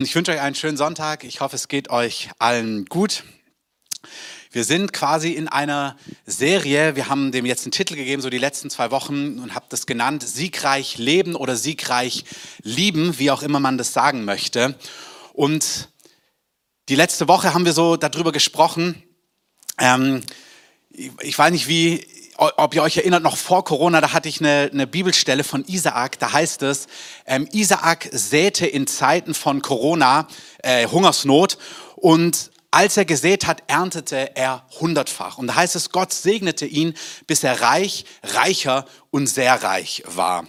[0.00, 1.24] Ich wünsche euch einen schönen Sonntag.
[1.24, 3.24] Ich hoffe, es geht euch allen gut.
[4.52, 6.94] Wir sind quasi in einer Serie.
[6.94, 9.86] Wir haben dem jetzt einen Titel gegeben, so die letzten zwei Wochen, und habt das
[9.86, 12.24] genannt: Siegreich leben oder siegreich
[12.62, 14.78] lieben, wie auch immer man das sagen möchte.
[15.32, 15.88] Und
[16.88, 19.02] die letzte Woche haben wir so darüber gesprochen.
[19.80, 20.22] Ähm,
[20.90, 22.06] ich weiß nicht, wie
[22.38, 26.20] ob ihr euch erinnert, noch vor Corona, da hatte ich eine, eine Bibelstelle von Isaak,
[26.20, 26.86] da heißt es,
[27.26, 30.28] ähm, Isaak säte in Zeiten von Corona
[30.62, 31.58] äh, Hungersnot
[31.96, 35.38] und als er gesät hat, erntete er hundertfach.
[35.38, 36.94] Und da heißt es, Gott segnete ihn,
[37.26, 40.46] bis er reich, reicher und sehr reich war.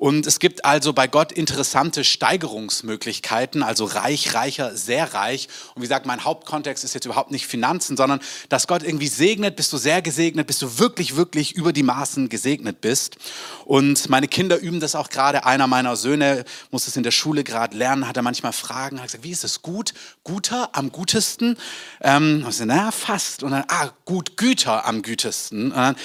[0.00, 5.48] Und es gibt also bei Gott interessante Steigerungsmöglichkeiten, also reich, reicher, sehr reich.
[5.74, 9.56] Und wie gesagt, mein Hauptkontext ist jetzt überhaupt nicht Finanzen, sondern dass Gott irgendwie segnet,
[9.56, 13.18] bist du sehr gesegnet, bist du wirklich, wirklich über die Maßen gesegnet bist.
[13.66, 15.44] Und meine Kinder üben das auch gerade.
[15.44, 19.08] Einer meiner Söhne muss es in der Schule gerade lernen, hat er manchmal Fragen, hat
[19.08, 19.92] gesagt, wie ist es gut?
[20.24, 21.58] Guter am gutesten?
[22.00, 23.42] Ähm, ich naja, fast.
[23.42, 25.72] Und dann, ah, gut, Güter am gütesten.
[25.72, 25.96] Und dann,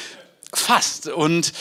[0.52, 1.08] fast.
[1.08, 1.54] Und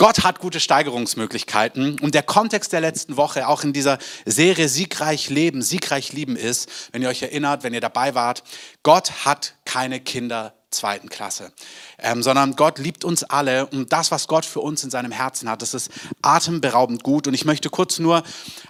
[0.00, 5.28] Gott hat gute Steigerungsmöglichkeiten und der Kontext der letzten Woche, auch in dieser Serie Siegreich
[5.28, 8.42] Leben, Siegreich Lieben ist, wenn ihr euch erinnert, wenn ihr dabei wart,
[8.82, 11.52] Gott hat keine Kinder zweiten Klasse,
[11.98, 15.50] ähm, sondern Gott liebt uns alle und das, was Gott für uns in seinem Herzen
[15.50, 15.90] hat, das ist
[16.22, 17.26] atemberaubend gut.
[17.26, 18.22] Und ich möchte kurz nur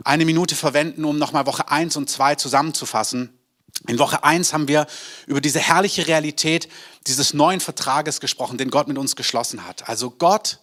[0.03, 3.39] eine Minute verwenden, um nochmal Woche 1 und 2 zusammenzufassen.
[3.87, 4.89] In Woche 1 haben wir
[5.29, 6.69] über diese herrliche Realität
[7.07, 9.89] dieses neuen Vertrages gesprochen, den Gott mit uns geschlossen hat.
[9.89, 10.59] Also Gott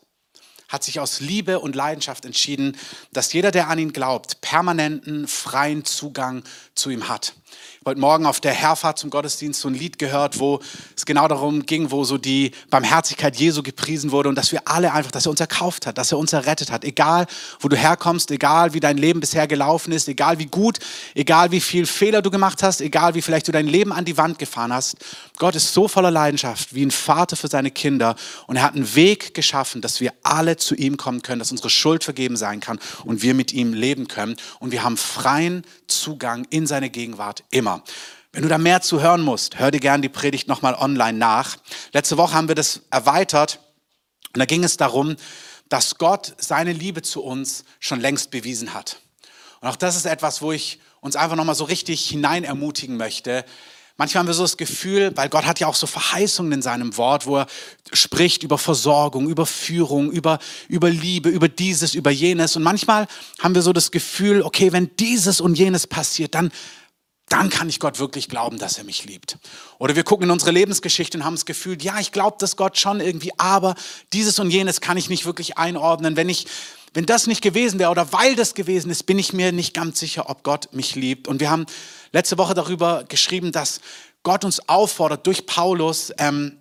[0.68, 2.78] hat sich aus Liebe und Leidenschaft entschieden,
[3.14, 6.44] dass jeder, der an ihn glaubt, permanenten, freien Zugang
[6.76, 7.34] zu ihm hat
[7.88, 10.60] heute Morgen auf der Herfahrt zum Gottesdienst so ein Lied gehört, wo
[10.96, 14.92] es genau darum ging, wo so die Barmherzigkeit Jesu gepriesen wurde und dass wir alle
[14.92, 16.84] einfach, dass er uns erkauft hat, dass er uns errettet hat.
[16.84, 17.28] Egal,
[17.62, 20.80] wo du herkommst, egal, wie dein Leben bisher gelaufen ist, egal, wie gut,
[21.16, 24.18] egal, wie viel Fehler du gemacht hast, egal, wie vielleicht du dein Leben an die
[24.18, 24.98] Wand gefahren hast.
[25.38, 28.16] Gott ist so voller Leidenschaft wie ein Vater für seine Kinder
[28.48, 31.70] und er hat einen Weg geschaffen, dass wir alle zu ihm kommen können, dass unsere
[31.70, 36.46] Schuld vergeben sein kann und wir mit ihm leben können und wir haben freien Zugang
[36.50, 37.84] in seine Gegenwart immer.
[38.32, 41.58] Wenn du da mehr zu hören musst, hör dir gerne die Predigt nochmal online nach.
[41.94, 43.60] Letzte Woche haben wir das erweitert
[44.34, 45.16] und da ging es darum,
[45.70, 49.00] dass Gott seine Liebe zu uns schon längst bewiesen hat.
[49.62, 53.46] Und auch das ist etwas, wo ich uns einfach nochmal so richtig hinein ermutigen möchte.
[53.98, 56.98] Manchmal haben wir so das Gefühl, weil Gott hat ja auch so Verheißungen in seinem
[56.98, 57.48] Wort, wo er
[57.92, 60.38] spricht über Versorgung, über Führung, über,
[60.68, 62.56] über Liebe, über dieses, über jenes.
[62.56, 63.08] Und manchmal
[63.40, 66.52] haben wir so das Gefühl, okay, wenn dieses und jenes passiert, dann
[67.30, 69.38] dann kann ich Gott wirklich glauben, dass er mich liebt.
[69.80, 72.78] Oder wir gucken in unsere Lebensgeschichte und haben das Gefühl, ja, ich glaube das Gott
[72.78, 73.76] schon irgendwie, aber
[74.14, 76.16] dieses und jenes kann ich nicht wirklich einordnen.
[76.16, 76.48] Wenn ich,
[76.94, 80.00] wenn das nicht gewesen wäre oder weil das gewesen ist, bin ich mir nicht ganz
[80.00, 81.28] sicher, ob Gott mich liebt.
[81.28, 81.66] Und wir haben
[82.14, 83.82] letzte Woche darüber geschrieben, dass
[84.24, 86.58] Gott uns auffordert durch Paulus, ähm,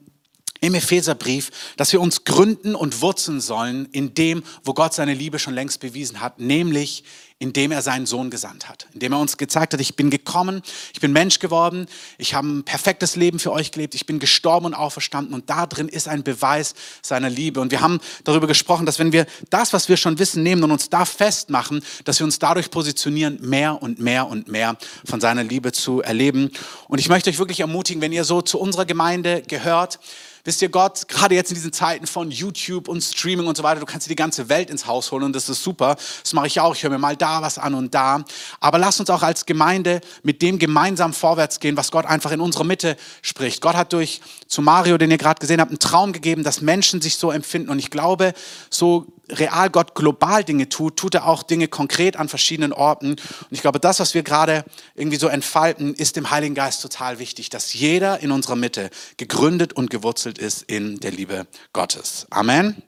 [0.61, 5.39] im Epheserbrief, dass wir uns gründen und wurzeln sollen in dem, wo Gott seine Liebe
[5.39, 7.05] schon längst bewiesen hat, nämlich
[7.39, 10.63] indem er seinen Sohn gesandt hat, indem er uns gezeigt hat, ich bin gekommen,
[10.95, 11.87] ich bin Mensch geworden,
[12.17, 15.67] ich habe ein perfektes Leben für euch gelebt, ich bin gestorben und auferstanden und da
[15.67, 17.61] drin ist ein Beweis seiner Liebe.
[17.61, 20.71] Und wir haben darüber gesprochen, dass wenn wir das, was wir schon wissen, nehmen und
[20.71, 25.45] uns da festmachen, dass wir uns dadurch positionieren, mehr und mehr und mehr von seiner
[25.45, 26.51] Liebe zu erleben.
[26.89, 29.99] Und ich möchte euch wirklich ermutigen, wenn ihr so zu unserer Gemeinde gehört,
[30.47, 33.81] Wisst ihr, Gott, gerade jetzt in diesen Zeiten von YouTube und Streaming und so weiter,
[33.81, 35.97] du kannst dir die ganze Welt ins Haus holen und das ist super.
[36.23, 36.73] Das mache ich auch.
[36.77, 38.25] Ich höre mir mal da was an und da.
[38.61, 42.41] Aber lass uns auch als Gemeinde mit dem gemeinsam vorwärts gehen, was Gott einfach in
[42.41, 43.61] unserer Mitte spricht.
[43.61, 47.01] Gott hat durch zu Mario, den ihr gerade gesehen habt, einen Traum gegeben, dass Menschen
[47.01, 47.71] sich so empfinden.
[47.71, 48.33] Und ich glaube,
[48.71, 53.11] so real Gott global Dinge tut, tut er auch Dinge konkret an verschiedenen Orten.
[53.11, 53.21] Und
[53.51, 54.65] ich glaube, das, was wir gerade
[54.95, 59.73] irgendwie so entfalten, ist dem Heiligen Geist total wichtig, dass jeder in unserer Mitte gegründet
[59.73, 62.27] und gewurzelt ist in der Liebe Gottes.
[62.31, 62.83] Amen.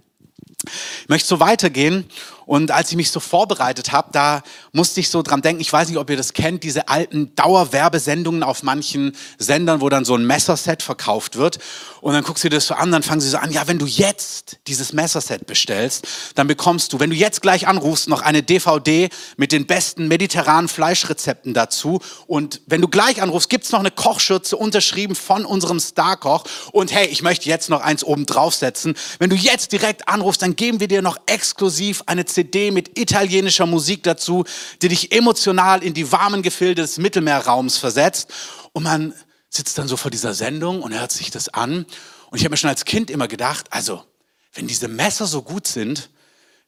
[1.02, 2.08] Ich möchte so weitergehen
[2.48, 4.42] und als ich mich so vorbereitet habe, da
[4.72, 8.42] musste ich so dran denken, ich weiß nicht, ob ihr das kennt, diese alten Dauerwerbesendungen
[8.42, 11.58] auf manchen Sendern, wo dann so ein Messerset verkauft wird.
[12.00, 13.78] Und dann guckst du dir das so an, dann fangen sie so an, ja, wenn
[13.78, 16.06] du jetzt dieses Messerset bestellst,
[16.36, 20.68] dann bekommst du, wenn du jetzt gleich anrufst, noch eine DVD mit den besten mediterranen
[20.68, 22.00] Fleischrezepten dazu.
[22.26, 26.44] Und wenn du gleich anrufst, gibt's noch eine Kochschürze unterschrieben von unserem Starkoch.
[26.72, 28.94] Und hey, ich möchte jetzt noch eins oben draufsetzen.
[29.18, 34.02] Wenn du jetzt direkt anrufst, dann geben wir dir noch exklusiv eine mit italienischer Musik
[34.02, 34.44] dazu,
[34.82, 38.32] die dich emotional in die warmen Gefilde des Mittelmeerraums versetzt.
[38.72, 39.14] Und man
[39.50, 41.86] sitzt dann so vor dieser Sendung und hört sich das an.
[42.30, 44.04] Und ich habe mir schon als Kind immer gedacht, also,
[44.52, 46.10] wenn diese Messer so gut sind,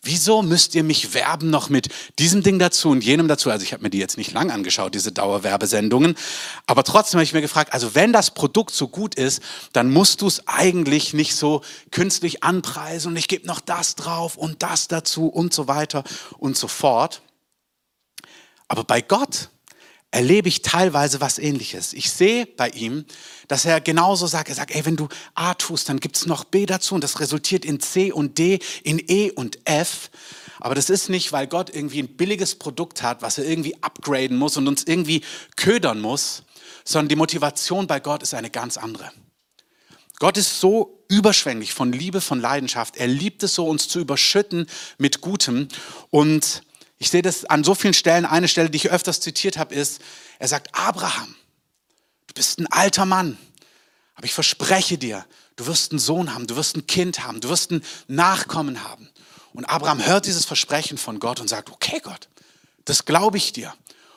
[0.03, 1.89] Wieso müsst ihr mich werben noch mit
[2.19, 3.51] diesem Ding dazu und jenem dazu?
[3.51, 6.17] Also ich habe mir die jetzt nicht lang angeschaut, diese Dauerwerbesendungen.
[6.67, 9.43] Aber trotzdem habe ich mir gefragt, also wenn das Produkt so gut ist,
[9.75, 11.61] dann musst du es eigentlich nicht so
[11.91, 16.03] künstlich anpreisen und ich gebe noch das drauf und das dazu und so weiter
[16.39, 17.21] und so fort.
[18.69, 19.51] Aber bei Gott
[20.11, 21.93] erlebe ich teilweise was ähnliches.
[21.93, 23.05] Ich sehe bei ihm,
[23.49, 26.67] dass er genauso sagt, er sagt, ey, wenn du A tust, dann gibt's noch B
[26.67, 30.11] dazu und das resultiert in C und D, in E und F.
[30.59, 34.37] Aber das ist nicht, weil Gott irgendwie ein billiges Produkt hat, was er irgendwie upgraden
[34.37, 35.23] muss und uns irgendwie
[35.57, 36.43] ködern muss,
[36.85, 39.11] sondern die Motivation bei Gott ist eine ganz andere.
[40.19, 42.97] Gott ist so überschwänglich von Liebe, von Leidenschaft.
[42.99, 44.67] Er liebt es so, uns zu überschütten
[44.99, 45.69] mit Gutem.
[46.11, 46.63] Und
[47.01, 48.27] ich sehe das an so vielen Stellen.
[48.27, 50.03] Eine Stelle, die ich öfters zitiert habe, ist,
[50.39, 51.35] er sagt, Abraham,
[52.27, 53.39] du bist ein alter Mann,
[54.15, 55.25] aber ich verspreche dir,
[55.57, 59.09] du wirst einen Sohn haben, du wirst ein Kind haben, du wirst ein Nachkommen haben.
[59.55, 62.29] Und Abraham hört dieses Versprechen von Gott und sagt, okay Gott,
[62.85, 63.73] das glaube ich dir.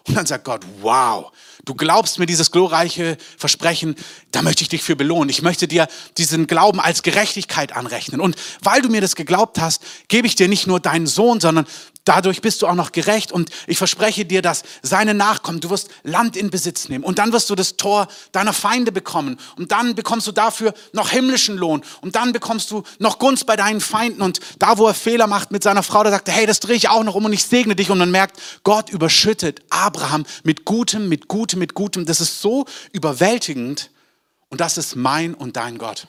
[0.05, 1.31] Und dann sagt Gott, wow,
[1.63, 3.95] du glaubst mir dieses glorreiche Versprechen,
[4.31, 5.29] da möchte ich dich für belohnen.
[5.29, 5.87] Ich möchte dir
[6.17, 8.19] diesen Glauben als Gerechtigkeit anrechnen.
[8.19, 11.65] Und weil du mir das geglaubt hast, gebe ich dir nicht nur deinen Sohn, sondern
[12.05, 15.89] Dadurch bist du auch noch gerecht und ich verspreche dir, dass seine Nachkommen, du wirst
[16.03, 19.95] Land in Besitz nehmen und dann wirst du das Tor deiner Feinde bekommen und dann
[19.95, 24.21] bekommst du dafür noch himmlischen Lohn und dann bekommst du noch Gunst bei deinen Feinden
[24.21, 26.75] und da, wo er Fehler macht mit seiner Frau, da sagt er, hey, das drehe
[26.75, 30.65] ich auch noch um und ich segne dich und man merkt, Gott überschüttet Abraham mit
[30.65, 32.05] Gutem, mit Gutem, mit Gutem.
[32.05, 33.91] Das ist so überwältigend
[34.49, 36.07] und das ist mein und dein Gott.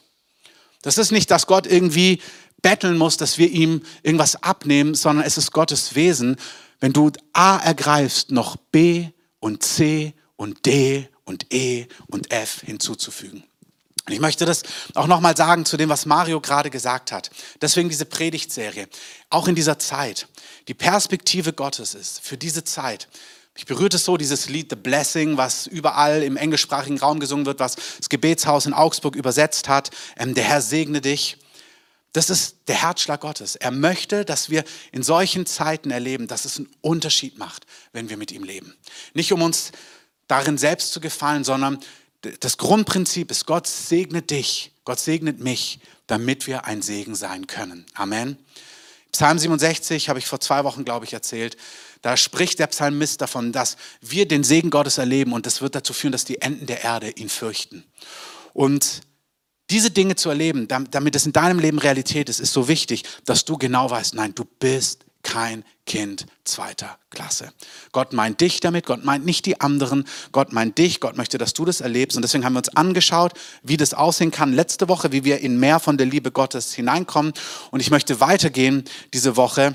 [0.82, 2.20] Das ist nicht, dass Gott irgendwie
[2.64, 6.36] betteln muss, dass wir ihm irgendwas abnehmen, sondern es ist Gottes Wesen.
[6.80, 13.44] Wenn du A ergreifst, noch B und C und D und E und F hinzuzufügen.
[14.06, 14.62] Und ich möchte das
[14.94, 17.30] auch nochmal sagen zu dem, was Mario gerade gesagt hat.
[17.60, 18.88] Deswegen diese Predigtserie.
[19.28, 20.26] Auch in dieser Zeit.
[20.66, 23.08] Die Perspektive Gottes ist für diese Zeit.
[23.56, 27.60] Ich berührt es so, dieses Lied The Blessing, was überall im englischsprachigen Raum gesungen wird,
[27.60, 29.90] was das Gebetshaus in Augsburg übersetzt hat.
[30.16, 31.36] Ähm, der Herr segne dich.
[32.14, 33.56] Das ist der Herzschlag Gottes.
[33.56, 34.62] Er möchte, dass wir
[34.92, 38.72] in solchen Zeiten erleben, dass es einen Unterschied macht, wenn wir mit ihm leben.
[39.14, 39.72] Nicht um uns
[40.28, 41.80] darin selbst zu gefallen, sondern
[42.38, 47.84] das Grundprinzip ist, Gott segnet dich, Gott segnet mich, damit wir ein Segen sein können.
[47.94, 48.38] Amen.
[49.10, 51.56] Psalm 67 habe ich vor zwei Wochen, glaube ich, erzählt.
[52.00, 55.92] Da spricht der Psalmist davon, dass wir den Segen Gottes erleben und das wird dazu
[55.92, 57.84] führen, dass die Enden der Erde ihn fürchten.
[58.52, 59.00] Und
[59.74, 63.44] diese Dinge zu erleben, damit es in deinem Leben Realität ist, ist so wichtig, dass
[63.44, 67.52] du genau weißt, nein, du bist kein Kind zweiter Klasse.
[67.90, 71.54] Gott meint dich damit, Gott meint nicht die anderen, Gott meint dich, Gott möchte, dass
[71.54, 72.16] du das erlebst.
[72.16, 73.32] Und deswegen haben wir uns angeschaut,
[73.64, 77.32] wie das aussehen kann letzte Woche, wie wir in mehr von der Liebe Gottes hineinkommen.
[77.72, 79.74] Und ich möchte weitergehen diese Woche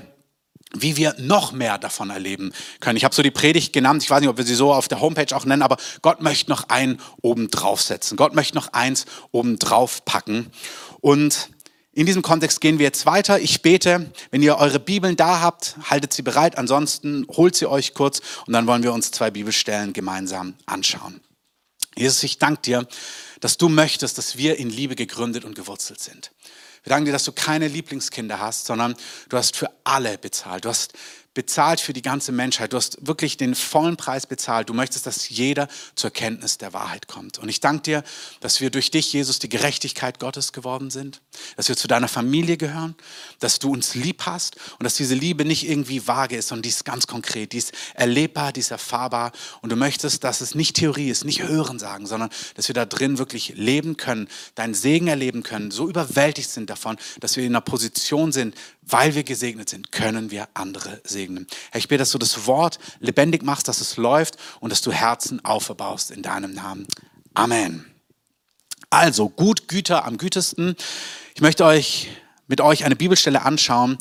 [0.74, 2.96] wie wir noch mehr davon erleben können.
[2.96, 5.00] Ich habe so die Predigt genannt, ich weiß nicht, ob wir sie so auf der
[5.00, 8.16] Homepage auch nennen, aber Gott möchte noch einen oben draufsetzen.
[8.16, 10.50] Gott möchte noch eins oben drauf packen.
[11.00, 11.50] Und
[11.92, 13.40] in diesem Kontext gehen wir jetzt weiter.
[13.40, 16.56] Ich bete, wenn ihr eure Bibeln da habt, haltet sie bereit.
[16.56, 21.20] Ansonsten holt sie euch kurz und dann wollen wir uns zwei Bibelstellen gemeinsam anschauen.
[21.96, 22.86] Jesus, ich danke dir,
[23.40, 26.30] dass du möchtest, dass wir in Liebe gegründet und gewurzelt sind.
[26.82, 28.94] Wir danken dir, dass du keine Lieblingskinder hast, sondern
[29.28, 30.64] du hast für alle bezahlt.
[30.64, 30.94] Du hast
[31.40, 32.74] bezahlt für die ganze Menschheit.
[32.74, 34.68] Du hast wirklich den vollen Preis bezahlt.
[34.68, 37.38] Du möchtest, dass jeder zur Kenntnis der Wahrheit kommt.
[37.38, 38.04] Und ich danke dir,
[38.40, 41.22] dass wir durch dich, Jesus, die Gerechtigkeit Gottes geworden sind,
[41.56, 42.94] dass wir zu deiner Familie gehören,
[43.38, 46.68] dass du uns lieb hast und dass diese Liebe nicht irgendwie vage ist, sondern die
[46.68, 49.32] ist ganz konkret, die ist erlebbar, die ist erfahrbar.
[49.62, 52.84] Und du möchtest, dass es nicht Theorie ist, nicht Hören sagen, sondern dass wir da
[52.84, 57.52] drin wirklich leben können, deinen Segen erleben können, so überwältigt sind davon, dass wir in
[57.52, 58.54] einer Position sind,
[58.90, 61.46] weil wir gesegnet sind, können wir andere segnen.
[61.70, 64.92] Herr, ich bete, dass du das Wort lebendig machst, dass es läuft und dass du
[64.92, 66.86] Herzen aufbaust in deinem Namen.
[67.34, 67.86] Amen.
[68.90, 70.74] Also, gut Güter am gütesten.
[71.34, 72.08] Ich möchte euch
[72.48, 73.96] mit euch eine Bibelstelle anschauen.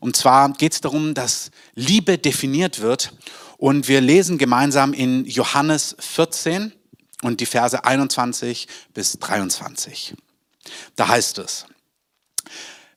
[0.00, 3.12] Und zwar geht es darum, dass Liebe definiert wird.
[3.56, 6.72] Und wir lesen gemeinsam in Johannes 14
[7.22, 10.14] und die Verse 21 bis 23.
[10.94, 11.66] Da heißt es,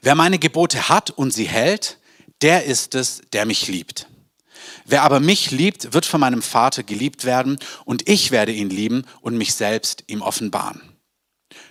[0.01, 1.99] Wer meine Gebote hat und sie hält,
[2.41, 4.07] der ist es, der mich liebt.
[4.85, 9.05] Wer aber mich liebt, wird von meinem Vater geliebt werden und ich werde ihn lieben
[9.21, 10.81] und mich selbst ihm offenbaren.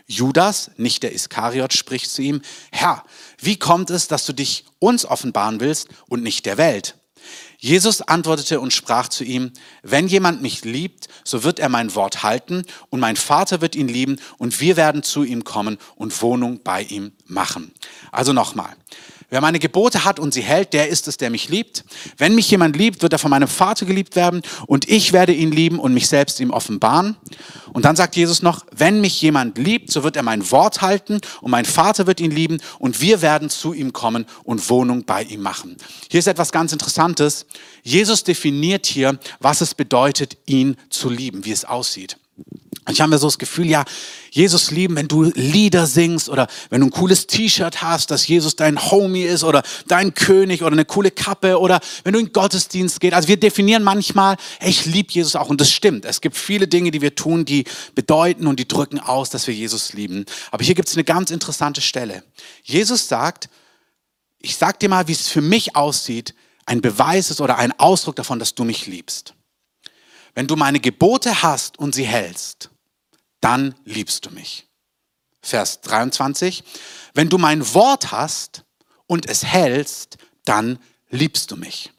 [0.07, 3.05] Judas, nicht der Iskariot, spricht zu ihm, Herr,
[3.39, 7.00] wie kommt es, dass du dich uns offenbaren willst und nicht der Welt?
[7.61, 9.53] Jesus antwortete und sprach zu ihm,
[9.83, 13.89] wenn jemand mich liebt, so wird er mein Wort halten und mein Vater wird ihn
[13.89, 17.73] lieben und wir werden zu ihm kommen und Wohnung bei ihm machen.
[18.13, 18.75] Also nochmal,
[19.31, 21.85] Wer meine Gebote hat und sie hält, der ist es, der mich liebt.
[22.19, 25.53] Wenn mich jemand liebt, wird er von meinem Vater geliebt werden und ich werde ihn
[25.53, 27.17] lieben und mich selbst ihm offenbaren.
[27.73, 31.21] Und dann sagt Jesus noch, wenn mich jemand liebt, so wird er mein Wort halten
[31.41, 35.23] und mein Vater wird ihn lieben und wir werden zu ihm kommen und Wohnung bei
[35.23, 35.77] ihm machen.
[36.11, 37.47] Hier ist etwas ganz Interessantes.
[37.83, 42.17] Jesus definiert hier, was es bedeutet, ihn zu lieben, wie es aussieht.
[42.89, 43.85] Ich habe mir so das Gefühl, ja,
[44.31, 48.57] Jesus lieben, wenn du Lieder singst oder wenn du ein cooles T-Shirt hast, dass Jesus
[48.57, 53.01] dein Homie ist oder dein König oder eine coole Kappe oder wenn du in Gottesdienst
[53.01, 53.15] gehst.
[53.15, 56.05] Also wir definieren manchmal, ich liebe Jesus auch und das stimmt.
[56.05, 59.55] Es gibt viele Dinge, die wir tun, die bedeuten und die drücken aus, dass wir
[59.55, 60.25] Jesus lieben.
[60.51, 62.23] Aber hier gibt es eine ganz interessante Stelle.
[62.63, 63.51] Jesus sagt,
[64.39, 66.35] ich sag dir mal, wie es für mich aussieht,
[66.65, 69.35] ein Beweis ist oder ein Ausdruck davon, dass du mich liebst.
[70.35, 72.71] Wenn du meine Gebote hast und sie hältst,
[73.41, 74.67] dann liebst du mich.
[75.43, 76.63] Vers 23.
[77.15, 78.65] Wenn du mein Wort hast
[79.07, 80.79] und es hältst, dann
[81.11, 81.91] liebst du mich.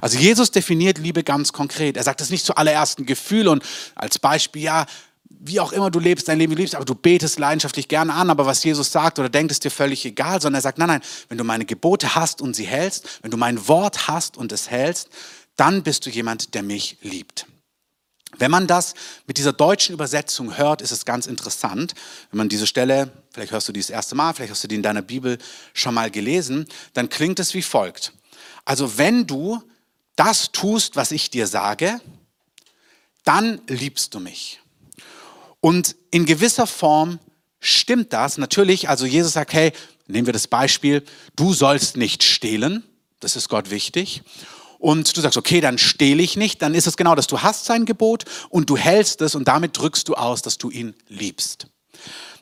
[0.00, 1.96] Also Jesus definiert Liebe ganz konkret.
[1.96, 3.62] Er sagt es nicht zuallererst ein Gefühl und
[3.94, 4.86] als Beispiel, ja,
[5.40, 8.46] wie auch immer du lebst, dein Leben liebst, aber du betest leidenschaftlich gerne an, aber
[8.46, 11.38] was Jesus sagt oder denkt, ist dir völlig egal, sondern er sagt, nein, nein, wenn
[11.38, 15.10] du meine Gebote hast und sie hältst, wenn du mein Wort hast und es hältst,
[15.56, 17.46] dann bist du jemand, der mich liebt.
[18.36, 18.94] Wenn man das
[19.26, 21.94] mit dieser deutschen Übersetzung hört, ist es ganz interessant.
[22.30, 24.74] Wenn man diese Stelle, vielleicht hörst du die das erste Mal, vielleicht hast du die
[24.74, 25.38] in deiner Bibel
[25.72, 28.12] schon mal gelesen, dann klingt es wie folgt.
[28.66, 29.62] Also wenn du
[30.14, 32.00] das tust, was ich dir sage,
[33.24, 34.60] dann liebst du mich.
[35.60, 37.18] Und in gewisser Form
[37.60, 38.36] stimmt das.
[38.36, 39.72] Natürlich, also Jesus sagt, hey,
[40.06, 41.02] nehmen wir das Beispiel,
[41.34, 42.84] du sollst nicht stehlen.
[43.20, 44.22] Das ist Gott wichtig
[44.78, 47.26] und du sagst, okay, dann stehle ich nicht, dann ist es genau das.
[47.26, 50.70] Du hast sein Gebot und du hältst es und damit drückst du aus, dass du
[50.70, 51.68] ihn liebst.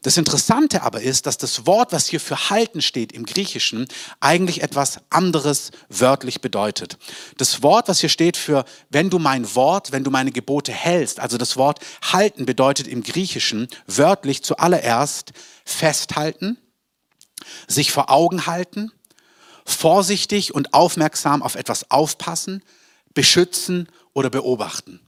[0.02, 3.88] Das Interessante aber ist, dass das Wort, was hier für halten steht im Griechischen,
[4.20, 6.96] eigentlich etwas anderes wörtlich bedeutet.
[7.38, 11.18] Das Wort, was hier steht für, wenn du mein Wort, wenn du meine Gebote hältst,
[11.18, 15.32] also das Wort halten bedeutet im Griechischen wörtlich zuallererst
[15.64, 16.56] festhalten,
[17.66, 18.92] sich vor Augen halten,
[19.66, 22.62] vorsichtig und aufmerksam auf etwas aufpassen,
[23.14, 25.00] beschützen oder beobachten.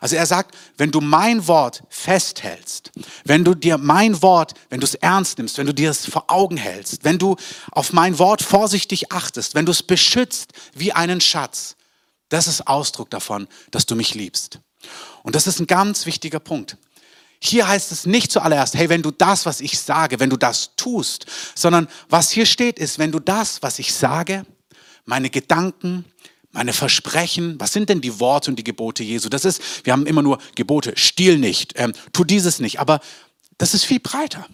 [0.00, 2.90] Also er sagt, wenn du mein Wort festhältst,
[3.24, 6.24] wenn du dir mein Wort, wenn du es ernst nimmst, wenn du dir es vor
[6.28, 7.36] Augen hältst, wenn du
[7.70, 11.76] auf mein Wort vorsichtig achtest, wenn du es beschützt wie einen Schatz,
[12.28, 14.58] das ist Ausdruck davon, dass du mich liebst.
[15.22, 16.76] Und das ist ein ganz wichtiger Punkt.
[17.46, 20.70] Hier heißt es nicht zuallererst, hey, wenn du das, was ich sage, wenn du das
[20.76, 24.46] tust, sondern was hier steht ist, wenn du das, was ich sage,
[25.04, 26.06] meine Gedanken,
[26.52, 29.28] meine Versprechen, was sind denn die Worte und die Gebote Jesu?
[29.28, 33.00] Das ist, wir haben immer nur Gebote, stiehl nicht, ähm, tu dieses nicht, aber
[33.58, 34.46] das ist viel breiter.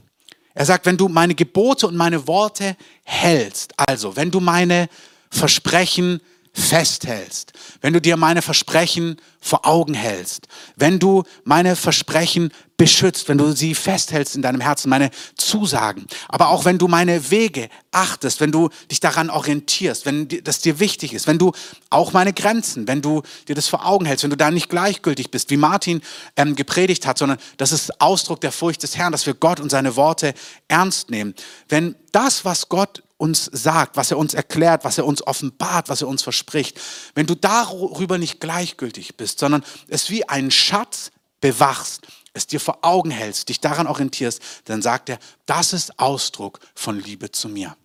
[0.55, 4.89] Er sagt, wenn du meine Gebote und meine Worte hältst, also wenn du meine
[5.31, 6.21] Versprechen
[6.52, 13.38] festhältst, wenn du dir meine Versprechen vor Augen hältst, wenn du meine Versprechen beschützt, wenn
[13.38, 18.40] du sie festhältst in deinem Herzen, meine Zusagen, aber auch wenn du meine Wege achtest,
[18.40, 21.52] wenn du dich daran orientierst, wenn das dir wichtig ist, wenn du
[21.88, 25.30] auch meine Grenzen, wenn du dir das vor Augen hältst, wenn du da nicht gleichgültig
[25.30, 26.00] bist, wie Martin
[26.37, 29.71] ähm, gepredigt hat, sondern das ist Ausdruck der Furcht des Herrn, dass wir Gott und
[29.71, 30.35] seine Worte
[30.69, 31.35] ernst nehmen.
[31.69, 36.00] Wenn das, was Gott uns sagt, was er uns erklärt, was er uns offenbart, was
[36.00, 36.81] er uns verspricht,
[37.15, 41.11] wenn du darüber nicht gleichgültig bist, sondern es wie einen Schatz
[41.41, 46.61] bewachst, es dir vor Augen hältst, dich daran orientierst, dann sagt er, das ist Ausdruck
[46.75, 47.77] von Liebe zu mir.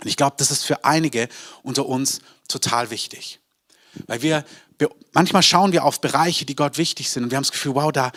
[0.00, 1.28] Und ich glaube, das ist für einige
[1.62, 3.40] unter uns total wichtig.
[4.06, 4.44] Weil wir,
[4.78, 7.74] wir, manchmal schauen wir auf Bereiche, die Gott wichtig sind und wir haben das Gefühl,
[7.74, 8.12] wow, da,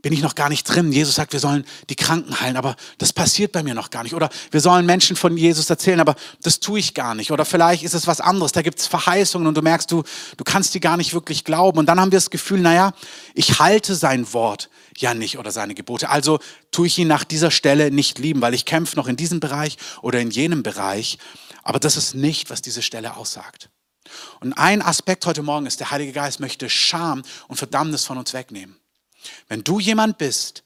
[0.00, 0.92] bin ich noch gar nicht drin.
[0.92, 4.14] Jesus sagt, wir sollen die Kranken heilen, aber das passiert bei mir noch gar nicht.
[4.14, 7.32] Oder wir sollen Menschen von Jesus erzählen, aber das tue ich gar nicht.
[7.32, 8.52] Oder vielleicht ist es was anderes.
[8.52, 10.04] Da gibt es Verheißungen und du merkst, du,
[10.36, 11.78] du kannst die gar nicht wirklich glauben.
[11.78, 12.92] Und dann haben wir das Gefühl, naja,
[13.34, 16.10] ich halte sein Wort ja nicht oder seine Gebote.
[16.10, 16.38] Also
[16.70, 19.78] tue ich ihn nach dieser Stelle nicht lieben, weil ich kämpfe noch in diesem Bereich
[20.00, 21.18] oder in jenem Bereich.
[21.64, 23.68] Aber das ist nicht, was diese Stelle aussagt.
[24.40, 28.32] Und ein Aspekt heute Morgen ist, der Heilige Geist möchte Scham und Verdammnis von uns
[28.32, 28.76] wegnehmen.
[29.48, 30.62] Wenn du jemand bist,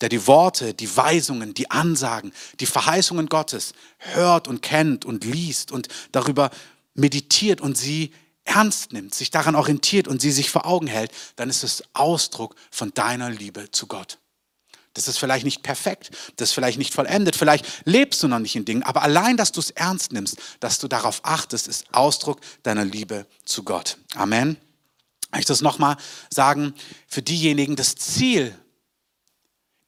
[0.00, 5.72] der die Worte, die Weisungen, die Ansagen, die Verheißungen Gottes hört und kennt und liest
[5.72, 6.50] und darüber
[6.94, 8.12] meditiert und sie
[8.44, 12.54] ernst nimmt, sich daran orientiert und sie sich vor Augen hält, dann ist es Ausdruck
[12.70, 14.18] von deiner Liebe zu Gott.
[14.94, 18.56] Das ist vielleicht nicht perfekt, das ist vielleicht nicht vollendet, vielleicht lebst du noch nicht
[18.56, 22.40] in Dingen, aber allein, dass du es ernst nimmst, dass du darauf achtest, ist Ausdruck
[22.62, 23.98] deiner Liebe zu Gott.
[24.14, 24.56] Amen
[25.38, 25.96] ich das nochmal
[26.30, 26.74] sagen,
[27.08, 28.54] für diejenigen, das Ziel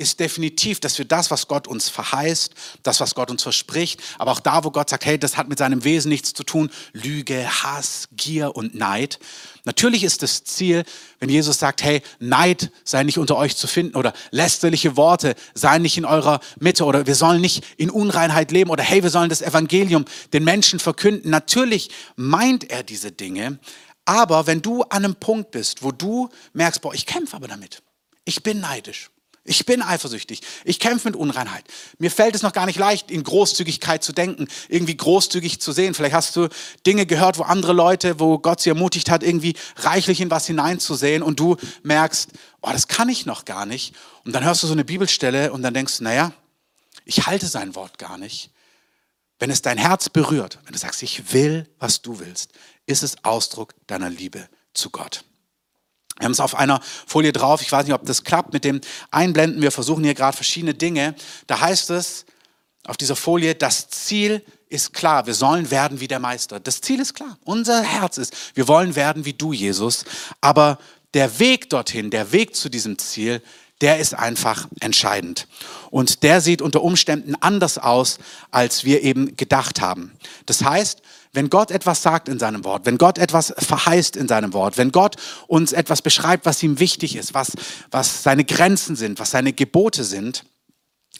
[0.00, 2.54] ist definitiv, dass wir das, was Gott uns verheißt,
[2.85, 5.59] das, was Gott uns verspricht, aber auch da, wo Gott sagt, hey, das hat mit
[5.59, 9.18] seinem Wesen nichts zu tun, Lüge, Hass, Gier und Neid.
[9.64, 10.85] Natürlich ist das Ziel,
[11.18, 15.83] wenn Jesus sagt, hey, Neid sei nicht unter euch zu finden oder lästerliche Worte seien
[15.83, 19.28] nicht in eurer Mitte oder wir sollen nicht in Unreinheit leben oder hey, wir sollen
[19.28, 21.30] das Evangelium den Menschen verkünden.
[21.30, 23.59] Natürlich meint er diese Dinge,
[24.09, 27.83] aber wenn du an einem Punkt bist, wo du merkst, boah, ich kämpfe aber damit,
[28.25, 29.11] ich bin neidisch,
[29.45, 30.43] ich bin eifersüchtig.
[30.65, 31.65] Ich kämpfe mit Unreinheit.
[31.99, 35.95] Mir fällt es noch gar nicht leicht, in Großzügigkeit zu denken, irgendwie großzügig zu sehen.
[35.95, 36.49] Vielleicht hast du
[36.87, 41.23] Dinge gehört, wo andere Leute, wo Gott sie ermutigt hat, irgendwie reichlich in was hineinzusehen
[41.23, 43.95] und du merkst, oh, das kann ich noch gar nicht.
[44.25, 46.33] Und dann hörst du so eine Bibelstelle und dann denkst du, naja,
[47.07, 48.50] ich halte sein Wort gar nicht.
[49.38, 52.53] Wenn es dein Herz berührt, wenn du sagst, ich will, was du willst,
[52.88, 55.25] ist es Ausdruck deiner Liebe zu Gott.
[56.18, 57.62] Wir haben es auf einer Folie drauf.
[57.62, 58.80] Ich weiß nicht, ob das klappt mit dem
[59.11, 59.62] Einblenden.
[59.62, 61.14] Wir versuchen hier gerade verschiedene Dinge.
[61.47, 62.25] Da heißt es
[62.85, 65.26] auf dieser Folie, das Ziel ist klar.
[65.26, 66.59] Wir sollen werden wie der Meister.
[66.59, 67.38] Das Ziel ist klar.
[67.45, 70.04] Unser Herz ist, wir wollen werden wie du, Jesus.
[70.40, 70.78] Aber
[71.14, 73.42] der Weg dorthin, der Weg zu diesem Ziel,
[73.80, 75.47] der ist einfach entscheidend.
[75.90, 78.18] Und der sieht unter Umständen anders aus,
[78.50, 80.12] als wir eben gedacht haben.
[80.47, 81.00] Das heißt,
[81.32, 84.92] wenn Gott etwas sagt in seinem Wort, wenn Gott etwas verheißt in seinem Wort, wenn
[84.92, 85.16] Gott
[85.47, 87.52] uns etwas beschreibt, was ihm wichtig ist, was,
[87.90, 90.44] was seine Grenzen sind, was seine Gebote sind,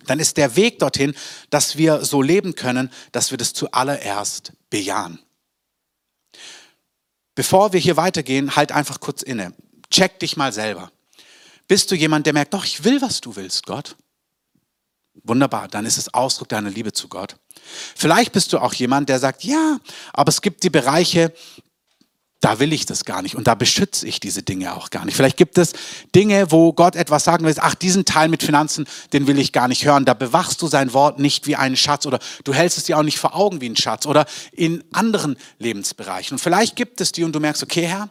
[0.07, 1.15] dann ist der Weg dorthin,
[1.51, 5.19] dass wir so leben können, dass wir das zuallererst bejahen.
[7.35, 9.53] Bevor wir hier weitergehen, halt einfach kurz inne.
[9.91, 10.91] Check dich mal selber.
[11.69, 13.97] Bist du jemand, der merkt, doch, ich will, was du willst, Gott?
[15.25, 17.37] Wunderbar, dann ist es Ausdruck deiner Liebe zu Gott.
[17.95, 19.79] Vielleicht bist du auch jemand, der sagt, ja,
[20.13, 21.33] aber es gibt die Bereiche,
[22.41, 25.17] da will ich das gar nicht und da beschütze ich diese Dinge auch gar nicht.
[25.17, 25.73] Vielleicht gibt es
[26.15, 29.67] Dinge, wo Gott etwas sagen will, ach, diesen Teil mit Finanzen, den will ich gar
[29.67, 30.05] nicht hören.
[30.05, 33.03] Da bewachst du sein Wort nicht wie einen Schatz oder du hältst es dir auch
[33.03, 36.37] nicht vor Augen wie ein Schatz oder in anderen Lebensbereichen.
[36.37, 38.09] Und vielleicht gibt es die und du merkst, okay, Herr,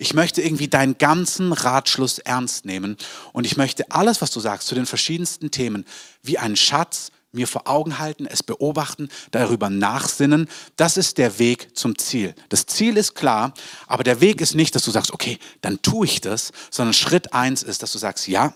[0.00, 2.96] ich möchte irgendwie deinen ganzen Ratschluss ernst nehmen
[3.34, 5.84] und ich möchte alles, was du sagst zu den verschiedensten Themen,
[6.22, 10.48] wie einen Schatz mir vor Augen halten, es beobachten, darüber nachsinnen.
[10.76, 12.34] Das ist der Weg zum Ziel.
[12.48, 13.52] Das Ziel ist klar,
[13.86, 17.34] aber der Weg ist nicht, dass du sagst, okay, dann tue ich das, sondern Schritt
[17.34, 18.54] eins ist, dass du sagst, ja,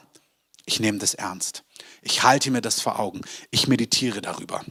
[0.64, 1.62] ich nehme das ernst.
[2.00, 3.20] Ich halte mir das vor Augen.
[3.50, 4.64] Ich meditiere darüber.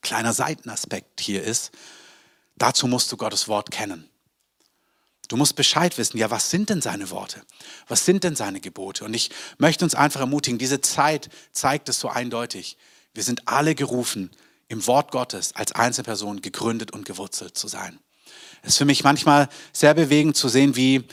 [0.00, 1.72] Kleiner Seitenaspekt hier ist,
[2.56, 4.08] dazu musst du Gottes Wort kennen.
[5.28, 7.42] Du musst Bescheid wissen, ja, was sind denn seine Worte?
[7.88, 9.04] Was sind denn seine Gebote?
[9.04, 12.76] Und ich möchte uns einfach ermutigen, diese Zeit zeigt es so eindeutig.
[13.14, 14.30] Wir sind alle gerufen,
[14.68, 17.98] im Wort Gottes als Einzelperson gegründet und gewurzelt zu sein.
[18.62, 21.04] Es ist für mich manchmal sehr bewegend zu sehen, wie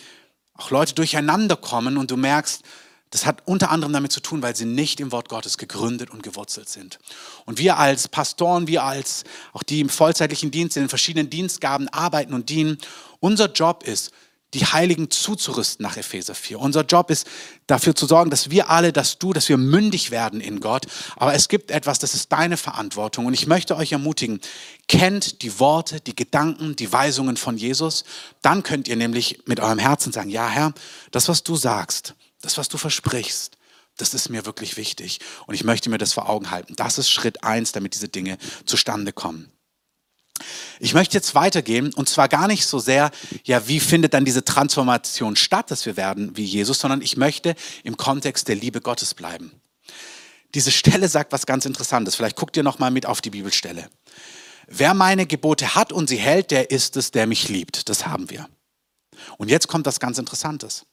[0.54, 2.64] auch Leute durcheinander kommen und du merkst,
[3.12, 6.22] das hat unter anderem damit zu tun, weil sie nicht im Wort Gottes gegründet und
[6.22, 7.00] gewurzelt sind.
[7.46, 11.88] Und wir als Pastoren, wir als auch die im vollzeitlichen Dienst in den verschiedenen Dienstgaben
[11.90, 12.78] arbeiten und dienen,
[13.20, 14.12] unser Job ist,
[14.56, 16.60] die Heiligen zuzurüsten nach Epheser 4.
[16.60, 17.28] Unser Job ist
[17.68, 20.88] dafür zu sorgen, dass wir alle, dass du, dass wir mündig werden in Gott.
[21.18, 23.28] Aber es gibt etwas, das ist deine Verantwortung.
[23.28, 24.40] Und ich möchte euch ermutigen,
[24.88, 28.06] kennt die Worte, die Gedanken, die Weisungen von Jesus.
[28.42, 30.74] Dann könnt ihr nämlich mit eurem Herzen sagen, ja Herr,
[31.12, 33.58] das, was du sagst, das, was du versprichst,
[33.98, 35.20] das ist mir wirklich wichtig.
[35.46, 36.76] Und ich möchte mir das vor Augen halten.
[36.76, 39.52] Das ist Schritt eins, damit diese Dinge zustande kommen.
[40.80, 43.12] Ich möchte jetzt weitergehen und zwar gar nicht so sehr,
[43.44, 47.56] ja, wie findet dann diese Transformation statt, dass wir werden wie Jesus, sondern ich möchte
[47.84, 49.52] im Kontext der Liebe Gottes bleiben.
[50.56, 52.16] Diese Stelle sagt was ganz Interessantes.
[52.16, 53.90] Vielleicht guckt ihr noch mal mit auf die Bibelstelle.
[54.68, 57.90] Wer meine Gebote hat und sie hält, der ist es, der mich liebt.
[57.90, 58.48] Das haben wir.
[59.38, 60.86] Und jetzt kommt das ganz Interessantes.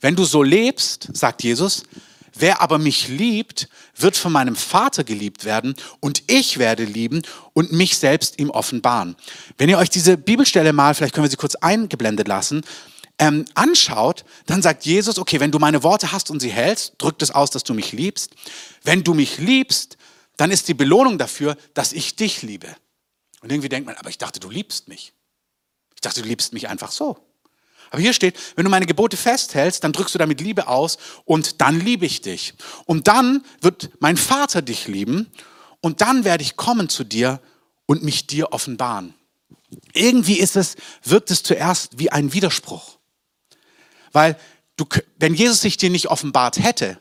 [0.00, 1.84] Wenn du so lebst, sagt Jesus,
[2.34, 7.22] Wer aber mich liebt, wird von meinem Vater geliebt werden und ich werde lieben
[7.54, 9.16] und mich selbst ihm offenbaren.
[9.58, 12.62] Wenn ihr euch diese Bibelstelle mal, vielleicht können wir sie kurz eingeblendet lassen,
[13.18, 17.22] ähm, anschaut, dann sagt Jesus, okay, wenn du meine Worte hast und sie hältst, drückt
[17.22, 18.34] es aus, dass du mich liebst.
[18.82, 19.98] Wenn du mich liebst,
[20.36, 22.68] dann ist die Belohnung dafür, dass ich dich liebe.
[23.42, 25.12] Und irgendwie denkt man, aber ich dachte, du liebst mich.
[25.94, 27.18] Ich dachte, du liebst mich einfach so.
[27.90, 31.60] Aber hier steht, wenn du meine Gebote festhältst, dann drückst du damit Liebe aus und
[31.60, 32.54] dann liebe ich dich.
[32.86, 35.30] Und dann wird mein Vater dich lieben
[35.80, 37.40] und dann werde ich kommen zu dir
[37.86, 39.14] und mich dir offenbaren.
[39.92, 42.98] Irgendwie ist es, wirkt es zuerst wie ein Widerspruch.
[44.12, 44.36] Weil
[44.76, 44.86] du,
[45.18, 46.98] wenn Jesus sich dir nicht offenbart hätte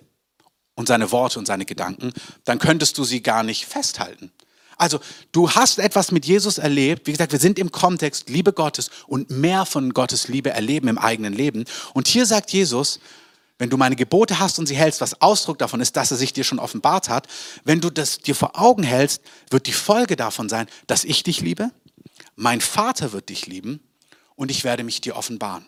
[0.76, 2.14] und seine Worte und seine Gedanken,
[2.46, 4.32] dann könntest du sie gar nicht festhalten.
[4.80, 5.00] Also
[5.34, 7.06] du hast etwas mit Jesus erlebt.
[7.06, 10.98] Wie gesagt, wir sind im Kontext Liebe Gottes und mehr von Gottes Liebe erleben im
[10.98, 11.66] eigenen Leben.
[11.94, 13.00] Und hier sagt Jesus,
[13.58, 16.32] wenn du meine Gebote hast und sie hältst, was Ausdruck davon ist, dass er sich
[16.32, 17.28] dir schon offenbart hat,
[17.66, 21.42] wenn du das dir vor Augen hältst, wird die Folge davon sein, dass ich dich
[21.42, 21.70] liebe,
[22.38, 23.82] mein Vater wird dich lieben
[24.36, 25.66] und ich werde mich dir offenbaren.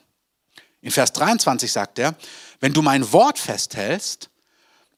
[0.80, 2.16] In Vers 23 sagt er,
[2.62, 4.31] wenn du mein Wort festhältst,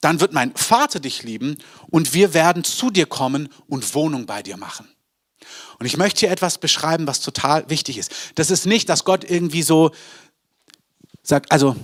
[0.04, 1.58] dann wird mein Vater dich lieben
[1.90, 4.88] und wir werden zu dir kommen und Wohnung bei dir machen.
[5.80, 8.12] Und ich möchte hier etwas beschreiben, was total wichtig ist.
[8.36, 9.92] Das ist nicht, dass Gott irgendwie so
[11.24, 11.76] sagt, also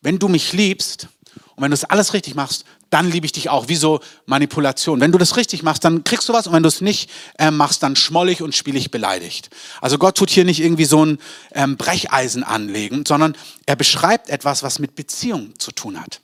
[0.00, 1.08] wenn du mich liebst
[1.56, 5.00] und wenn du das alles richtig machst, dann liebe ich dich auch, wie so Manipulation.
[5.00, 7.50] Wenn du das richtig machst, dann kriegst du was und wenn du es nicht äh,
[7.50, 9.50] machst, dann schmollig und spielig beleidigt.
[9.80, 11.18] Also Gott tut hier nicht irgendwie so ein
[11.52, 16.20] ähm, Brecheisen anlegen, sondern er beschreibt etwas, was mit Beziehung zu tun hat.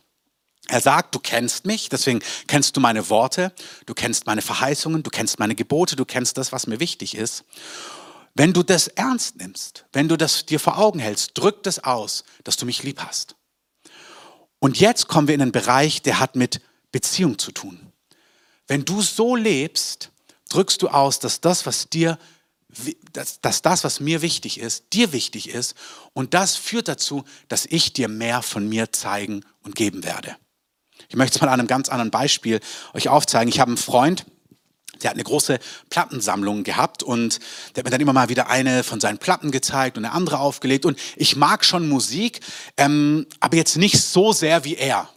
[0.68, 3.52] Er sagt, du kennst mich, deswegen kennst du meine Worte,
[3.86, 7.44] du kennst meine Verheißungen, du kennst meine Gebote, du kennst das, was mir wichtig ist.
[8.34, 12.24] Wenn du das ernst nimmst, wenn du das dir vor Augen hältst, drückt es aus,
[12.44, 13.36] dass du mich lieb hast.
[14.58, 16.60] Und jetzt kommen wir in einen Bereich, der hat mit
[16.92, 17.92] Beziehung zu tun.
[18.66, 20.10] Wenn du so lebst,
[20.48, 22.18] drückst du aus, dass das, was dir,
[23.12, 25.74] dass, dass das, was mir wichtig ist, dir wichtig ist.
[26.12, 30.36] Und das führt dazu, dass ich dir mehr von mir zeigen und geben werde.
[31.08, 32.60] Ich möchte es mal an einem ganz anderen Beispiel
[32.94, 33.48] euch aufzeigen.
[33.48, 34.26] Ich habe einen Freund,
[35.02, 35.58] der hat eine große
[35.90, 37.38] Plattensammlung gehabt und
[37.74, 40.38] der hat mir dann immer mal wieder eine von seinen Platten gezeigt und eine andere
[40.38, 40.86] aufgelegt.
[40.86, 42.40] Und ich mag schon Musik,
[42.76, 45.08] ähm, aber jetzt nicht so sehr wie er.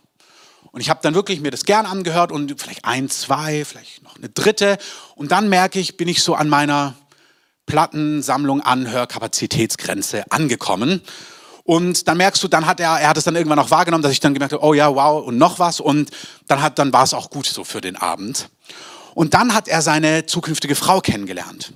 [0.71, 4.17] Und ich habe dann wirklich mir das gern angehört und vielleicht ein, zwei, vielleicht noch
[4.17, 4.77] eine dritte.
[5.15, 6.95] Und dann merke ich, bin ich so an meiner
[7.65, 11.01] Plattensammlung Anhörkapazitätsgrenze angekommen.
[11.69, 14.11] Und dann merkst du, dann hat er, er hat es dann irgendwann auch wahrgenommen, dass
[14.11, 15.79] ich dann gemerkt habe, oh ja, wow, und noch was.
[15.79, 16.09] Und
[16.47, 18.49] dann hat, dann war es auch gut so für den Abend.
[19.13, 21.71] Und dann hat er seine zukünftige Frau kennengelernt.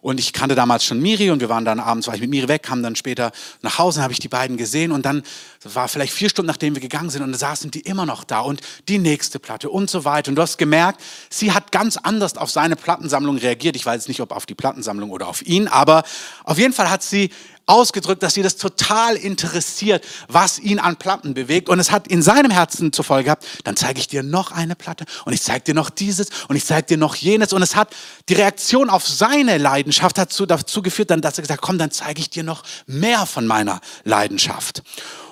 [0.00, 2.48] Und ich kannte damals schon Miri und wir waren dann abends, war ich mit Miri
[2.48, 3.30] weg, kam dann später
[3.60, 5.22] nach Hause, habe ich die beiden gesehen und dann
[5.62, 8.40] war vielleicht vier Stunden, nachdem wir gegangen sind und da saßen die immer noch da
[8.40, 10.30] und die nächste Platte und so weiter.
[10.30, 13.76] Und du hast gemerkt, sie hat ganz anders auf seine Plattensammlung reagiert.
[13.76, 16.02] Ich weiß nicht, ob auf die Plattensammlung oder auf ihn, aber
[16.42, 17.30] auf jeden Fall hat sie
[17.66, 21.68] ausgedrückt, dass sie das total interessiert, was ihn an Platten bewegt.
[21.68, 24.74] Und es hat in seinem Herzen zur Folge gehabt, dann zeige ich dir noch eine
[24.74, 27.52] Platte und ich zeige dir noch dieses und ich zeige dir noch jenes.
[27.52, 27.94] Und es hat
[28.28, 32.20] die Reaktion auf seine Leidenschaft dazu, dazu geführt, dann, dass er gesagt komm, dann zeige
[32.20, 34.82] ich dir noch mehr von meiner Leidenschaft.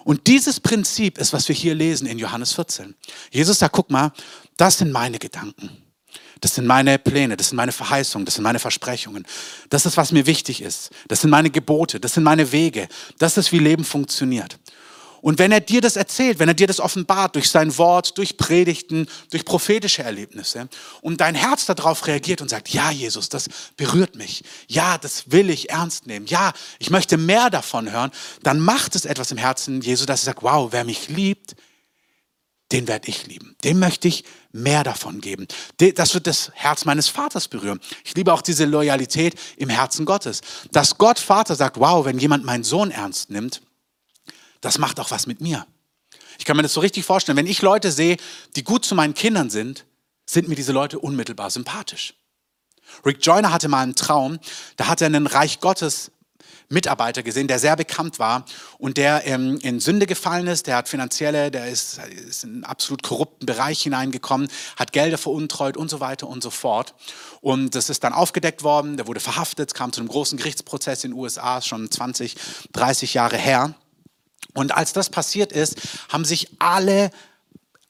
[0.04, 2.94] Und dieses Prinzip ist, was wir hier lesen in Johannes 14.
[3.30, 4.12] Jesus sagt, guck mal,
[4.56, 5.89] das sind meine Gedanken.
[6.40, 9.26] Das sind meine Pläne, das sind meine Verheißungen, das sind meine Versprechungen.
[9.68, 10.90] Das ist, was mir wichtig ist.
[11.08, 12.88] Das sind meine Gebote, das sind meine Wege.
[13.18, 14.58] Das ist, wie Leben funktioniert.
[15.22, 18.36] Und wenn er dir das erzählt, wenn er dir das offenbart durch sein Wort, durch
[18.36, 20.68] Predigten, durch prophetische Erlebnisse
[21.02, 25.50] und dein Herz darauf reagiert und sagt, ja Jesus, das berührt mich, ja, das will
[25.50, 28.10] ich ernst nehmen, ja, ich möchte mehr davon hören,
[28.42, 31.54] dann macht es etwas im Herzen Jesu, dass er sagt, wow, wer mich liebt,
[32.72, 33.56] den werde ich lieben.
[33.64, 35.46] Dem möchte ich mehr davon geben.
[35.94, 37.80] Das wird das Herz meines Vaters berühren.
[38.04, 40.40] Ich liebe auch diese Loyalität im Herzen Gottes.
[40.70, 43.62] Dass Gott Vater sagt, wow, wenn jemand meinen Sohn ernst nimmt,
[44.60, 45.66] das macht auch was mit mir.
[46.38, 47.36] Ich kann mir das so richtig vorstellen.
[47.36, 48.16] Wenn ich Leute sehe,
[48.56, 49.84] die gut zu meinen Kindern sind,
[50.26, 52.14] sind mir diese Leute unmittelbar sympathisch.
[53.04, 54.38] Rick Joyner hatte mal einen Traum,
[54.76, 56.10] da hat er einen Reich Gottes
[56.70, 58.44] Mitarbeiter gesehen, der sehr bekannt war
[58.78, 60.68] und der ähm, in Sünde gefallen ist.
[60.68, 65.76] Der hat finanzielle, der ist, ist in einen absolut korrupten Bereich hineingekommen, hat Gelder veruntreut
[65.76, 66.94] und so weiter und so fort.
[67.40, 68.96] Und das ist dann aufgedeckt worden.
[68.96, 72.36] Der wurde verhaftet, kam zu einem großen Gerichtsprozess in den USA, schon 20,
[72.72, 73.74] 30 Jahre her.
[74.54, 75.76] Und als das passiert ist,
[76.08, 77.10] haben sich alle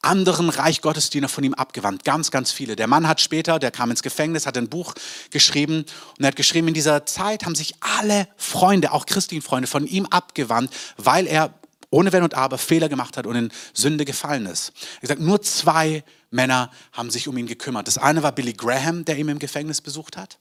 [0.01, 2.03] anderen Reich Gottesdiener von ihm abgewandt.
[2.03, 2.75] Ganz, ganz viele.
[2.75, 4.93] Der Mann hat später, der kam ins Gefängnis, hat ein Buch
[5.29, 5.85] geschrieben
[6.17, 10.05] und er hat geschrieben, in dieser Zeit haben sich alle Freunde, auch Christinfreunde, von ihm
[10.07, 11.53] abgewandt, weil er
[11.91, 14.71] ohne Wenn und Aber Fehler gemacht hat und in Sünde gefallen ist.
[15.01, 17.87] Er sagt, nur zwei Männer haben sich um ihn gekümmert.
[17.87, 20.39] Das eine war Billy Graham, der ihn im Gefängnis besucht hat.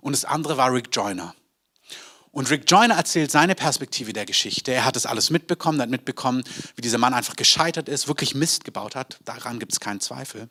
[0.00, 1.34] Und das andere war Rick Joyner.
[2.32, 4.72] Und Rick Joyner erzählt seine Perspektive der Geschichte.
[4.72, 6.42] Er hat das alles mitbekommen, hat mitbekommen,
[6.74, 9.18] wie dieser Mann einfach gescheitert ist, wirklich Mist gebaut hat.
[9.26, 10.48] Daran gibt es keinen Zweifel.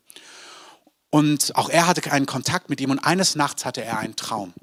[1.10, 4.54] Und auch er hatte keinen Kontakt mit ihm und eines Nachts hatte er einen Traum.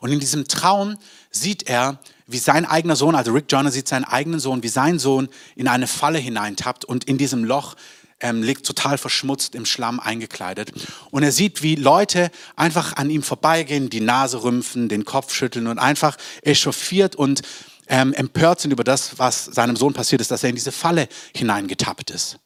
[0.00, 0.96] Und in diesem Traum
[1.30, 4.98] sieht er, wie sein eigener Sohn, also Rick Joyner sieht seinen eigenen Sohn, wie sein
[4.98, 7.76] Sohn in eine Falle hineintappt und in diesem Loch
[8.20, 10.72] ähm, liegt total verschmutzt im Schlamm eingekleidet.
[11.10, 15.66] Und er sieht, wie Leute einfach an ihm vorbeigehen, die Nase rümpfen, den Kopf schütteln
[15.66, 17.42] und einfach echauffiert und
[17.88, 21.08] ähm, empört sind über das, was seinem Sohn passiert ist, dass er in diese Falle
[21.34, 22.38] hineingetappt ist.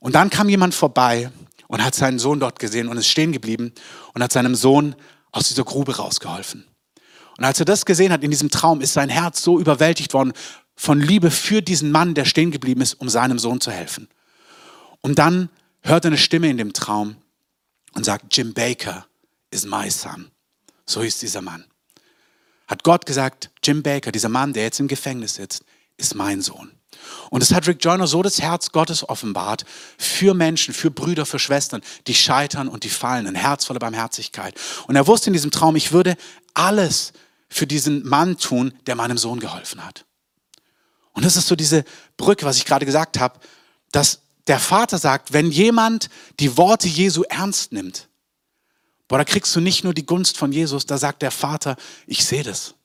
[0.00, 1.30] Und dann kam jemand vorbei
[1.68, 3.72] und hat seinen Sohn dort gesehen und ist stehen geblieben
[4.14, 4.94] und hat seinem Sohn
[5.32, 6.64] aus dieser Grube rausgeholfen.
[7.36, 10.32] Und als er das gesehen hat in diesem Traum, ist sein Herz so überwältigt worden
[10.74, 14.08] von Liebe für diesen Mann, der stehen geblieben ist, um seinem Sohn zu helfen.
[15.06, 15.50] Und dann
[15.82, 17.14] hört er eine Stimme in dem Traum
[17.94, 19.06] und sagt, Jim Baker
[19.52, 20.32] is my son.
[20.84, 21.64] So hieß dieser Mann.
[22.66, 25.64] Hat Gott gesagt, Jim Baker, dieser Mann, der jetzt im Gefängnis sitzt,
[25.96, 26.72] ist mein Sohn.
[27.30, 29.64] Und es hat Rick Joyner so das Herz Gottes offenbart
[29.96, 33.28] für Menschen, für Brüder, für Schwestern, die scheitern und die fallen.
[33.28, 34.58] Ein Herz voller Barmherzigkeit.
[34.88, 36.16] Und er wusste in diesem Traum, ich würde
[36.52, 37.12] alles
[37.48, 40.04] für diesen Mann tun, der meinem Sohn geholfen hat.
[41.12, 41.84] Und das ist so diese
[42.16, 43.38] Brücke, was ich gerade gesagt habe,
[43.92, 48.08] dass der Vater sagt, wenn jemand die Worte Jesu ernst nimmt,
[49.08, 52.24] boah, da kriegst du nicht nur die Gunst von Jesus, da sagt der Vater, ich
[52.24, 52.75] sehe das.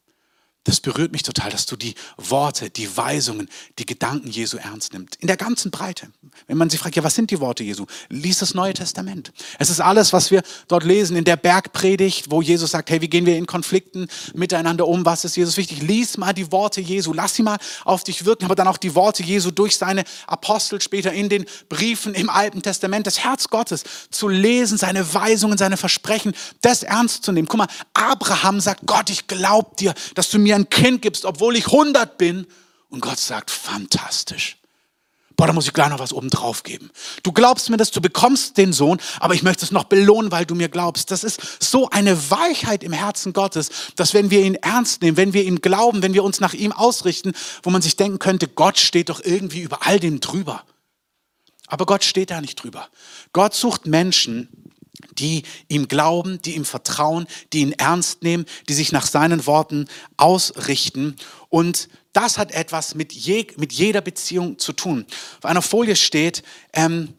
[0.63, 5.15] Das berührt mich total, dass du die Worte, die Weisungen, die Gedanken Jesu ernst nimmst.
[5.15, 6.12] In der ganzen Breite.
[6.45, 7.88] Wenn man sich fragt, ja, was sind die Worte Jesu?
[8.10, 9.34] Lies das Neue Testament.
[9.58, 13.08] Es ist alles, was wir dort lesen in der Bergpredigt, wo Jesus sagt, hey, wie
[13.08, 15.04] gehen wir in Konflikten miteinander um?
[15.04, 15.82] Was ist Jesus wichtig?
[15.82, 17.12] Lies mal die Worte Jesu.
[17.12, 20.80] Lass sie mal auf dich wirken, aber dann auch die Worte Jesu durch seine Apostel
[20.80, 23.08] später in den Briefen im Alten Testament.
[23.08, 27.47] Das Herz Gottes zu lesen, seine Weisungen, seine Versprechen, das ernst zu nehmen.
[27.47, 31.25] Guck mal, Abraham sagt, Gott, ich glaub dir, dass du mir mir ein Kind gibst,
[31.25, 32.45] obwohl ich 100 bin.
[32.89, 34.57] Und Gott sagt, fantastisch.
[35.37, 36.91] Boah, da muss ich gleich noch was oben drauf geben.
[37.23, 40.45] Du glaubst mir das, du bekommst den Sohn, aber ich möchte es noch belohnen, weil
[40.45, 41.09] du mir glaubst.
[41.09, 45.33] Das ist so eine Weichheit im Herzen Gottes, dass wenn wir ihn ernst nehmen, wenn
[45.33, 47.31] wir ihm glauben, wenn wir uns nach ihm ausrichten,
[47.63, 50.63] wo man sich denken könnte, Gott steht doch irgendwie über all dem drüber.
[51.67, 52.89] Aber Gott steht da nicht drüber.
[53.31, 54.49] Gott sucht Menschen,
[55.17, 59.87] die ihm glauben, die ihm vertrauen, die ihn ernst nehmen, die sich nach seinen Worten
[60.17, 61.15] ausrichten.
[61.49, 65.05] Und das hat etwas mit, je, mit jeder Beziehung zu tun.
[65.37, 67.13] Auf einer Folie steht, ähm,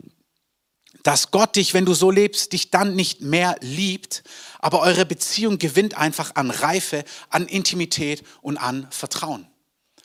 [1.03, 4.23] dass Gott dich, wenn du so lebst, dich dann nicht mehr liebt,
[4.61, 9.47] aber eure Beziehung gewinnt einfach an Reife, an Intimität und an Vertrauen.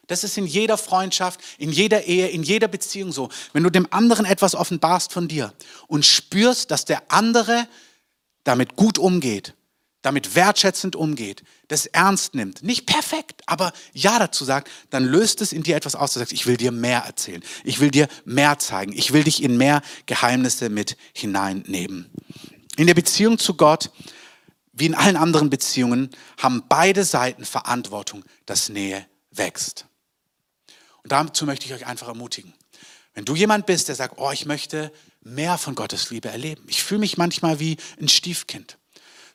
[0.07, 3.29] Das ist in jeder Freundschaft, in jeder Ehe, in jeder Beziehung so.
[3.53, 5.53] Wenn du dem anderen etwas offenbarst von dir
[5.87, 7.67] und spürst, dass der andere
[8.45, 9.53] damit gut umgeht,
[10.01, 15.51] damit wertschätzend umgeht, das ernst nimmt, nicht perfekt, aber ja dazu sagt, dann löst es
[15.51, 16.13] in dir etwas aus.
[16.13, 19.43] Du sagst, ich will dir mehr erzählen, ich will dir mehr zeigen, ich will dich
[19.43, 22.09] in mehr Geheimnisse mit hineinnehmen.
[22.77, 23.91] In der Beziehung zu Gott,
[24.71, 29.86] wie in allen anderen Beziehungen, haben beide Seiten Verantwortung, dass Nähe wächst.
[31.07, 32.53] Und dazu möchte ich euch einfach ermutigen.
[33.13, 34.91] Wenn du jemand bist, der sagt, oh, ich möchte
[35.21, 36.65] mehr von Gottes Liebe erleben.
[36.67, 38.77] Ich fühle mich manchmal wie ein Stiefkind.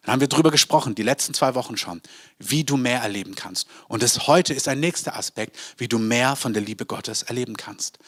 [0.02, 2.02] Dann haben wir darüber gesprochen, die letzten zwei Wochen schon,
[2.38, 3.68] wie du mehr erleben kannst.
[3.88, 7.56] Und das heute ist ein nächster Aspekt, wie du mehr von der Liebe Gottes erleben
[7.56, 7.98] kannst.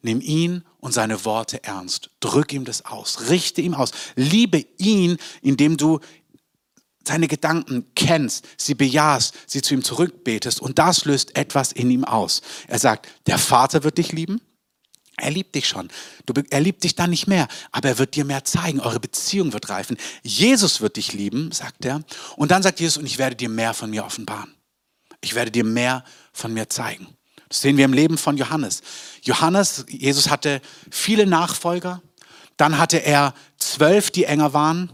[0.00, 2.10] Nimm ihn und seine Worte ernst.
[2.18, 3.28] Drück ihm das aus.
[3.28, 3.92] Richte ihm aus.
[4.16, 6.00] Liebe ihn, indem du
[7.04, 12.04] seine Gedanken kennst, sie bejahst, sie zu ihm zurückbetest und das löst etwas in ihm
[12.04, 12.42] aus.
[12.68, 14.40] Er sagt, der Vater wird dich lieben,
[15.16, 15.88] er liebt dich schon.
[16.26, 18.80] Du, er liebt dich dann nicht mehr, aber er wird dir mehr zeigen.
[18.80, 19.96] Eure Beziehung wird reifen.
[20.22, 22.02] Jesus wird dich lieben, sagt er.
[22.36, 24.54] Und dann sagt Jesus, und ich werde dir mehr von mir offenbaren.
[25.20, 27.06] Ich werde dir mehr von mir zeigen.
[27.48, 28.82] Das sehen wir im Leben von Johannes.
[29.22, 32.00] Johannes, Jesus hatte viele Nachfolger.
[32.56, 34.90] Dann hatte er zwölf, die enger waren.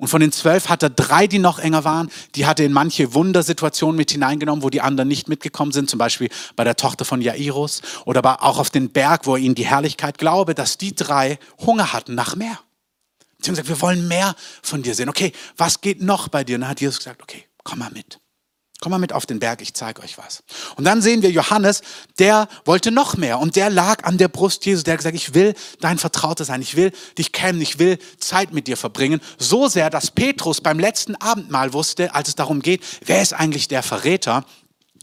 [0.00, 2.10] Und von den zwölf hat er drei, die noch enger waren.
[2.34, 5.90] Die hat er in manche Wundersituationen mit hineingenommen, wo die anderen nicht mitgekommen sind.
[5.90, 9.54] Zum Beispiel bei der Tochter von Jairus oder auch auf den Berg, wo er ihnen
[9.54, 12.58] die Herrlichkeit glaube, dass die drei Hunger hatten nach mehr.
[13.40, 15.10] Sie haben gesagt, wir wollen mehr von dir sehen.
[15.10, 16.54] Okay, was geht noch bei dir?
[16.56, 18.18] Und dann hat Jesus gesagt, okay, komm mal mit.
[18.80, 20.42] Komm mal mit auf den Berg, ich zeige euch was.
[20.76, 21.82] Und dann sehen wir Johannes,
[22.18, 25.34] der wollte noch mehr und der lag an der Brust Jesus, der hat gesagt, ich
[25.34, 29.20] will dein Vertrauter sein, ich will dich kennen, ich will Zeit mit dir verbringen.
[29.38, 33.68] So sehr, dass Petrus beim letzten Abendmahl wusste, als es darum geht, wer ist eigentlich
[33.68, 34.46] der Verräter,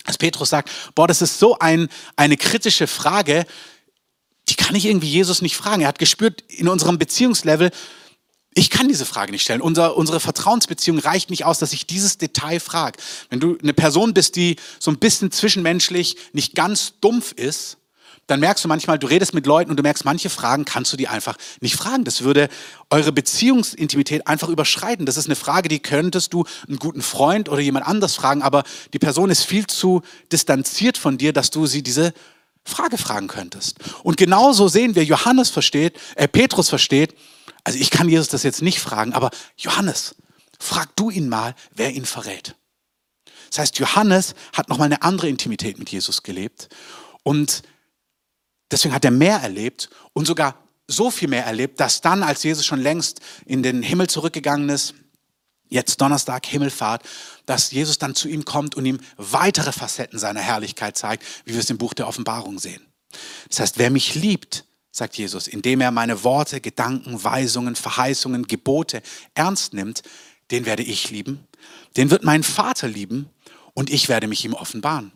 [0.06, 3.46] dass Petrus sagt, boah, das ist so ein, eine kritische Frage,
[4.50, 5.84] die kann ich irgendwie Jesus nicht fragen.
[5.84, 7.70] Er hat gespürt, in unserem Beziehungslevel,
[8.58, 9.62] ich kann diese Frage nicht stellen.
[9.62, 12.98] Unser, unsere Vertrauensbeziehung reicht nicht aus, dass ich dieses Detail frage.
[13.30, 17.78] Wenn du eine Person bist, die so ein bisschen zwischenmenschlich nicht ganz dumpf ist,
[18.26, 20.98] dann merkst du manchmal, du redest mit Leuten und du merkst, manche Fragen kannst du
[20.98, 22.04] die einfach nicht fragen.
[22.04, 22.50] Das würde
[22.90, 25.06] eure Beziehungsintimität einfach überschreiten.
[25.06, 28.64] Das ist eine Frage, die könntest du einen guten Freund oder jemand anders fragen, aber
[28.92, 32.12] die Person ist viel zu distanziert von dir, dass du sie diese
[32.66, 33.78] Frage fragen könntest.
[34.02, 37.14] Und genauso sehen wir, Johannes versteht, äh, Petrus versteht,
[37.68, 40.16] also ich kann Jesus das jetzt nicht fragen, aber Johannes,
[40.58, 42.56] frag du ihn mal, wer ihn verrät.
[43.50, 46.70] Das heißt, Johannes hat nochmal eine andere Intimität mit Jesus gelebt
[47.24, 47.64] und
[48.72, 50.56] deswegen hat er mehr erlebt und sogar
[50.88, 54.94] so viel mehr erlebt, dass dann, als Jesus schon längst in den Himmel zurückgegangen ist,
[55.68, 57.04] jetzt Donnerstag, Himmelfahrt,
[57.48, 61.60] dass Jesus dann zu ihm kommt und ihm weitere Facetten seiner Herrlichkeit zeigt, wie wir
[61.60, 62.88] es im Buch der Offenbarung sehen.
[63.50, 64.64] Das heißt, wer mich liebt,
[64.98, 69.02] sagt Jesus, indem er meine Worte, Gedanken, Weisungen, Verheißungen, Gebote
[69.36, 70.02] ernst nimmt,
[70.52, 71.48] den werde ich lieben,
[71.96, 73.30] den wird mein Vater lieben
[73.74, 75.12] und ich werde mich ihm offenbaren.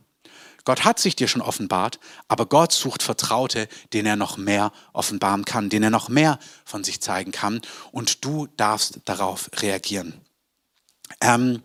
[0.64, 5.46] Gott hat sich dir schon offenbart, aber Gott sucht Vertraute, denen er noch mehr offenbaren
[5.46, 10.14] kann, denen er noch mehr von sich zeigen kann und du darfst darauf reagieren.
[11.20, 11.64] Ähm,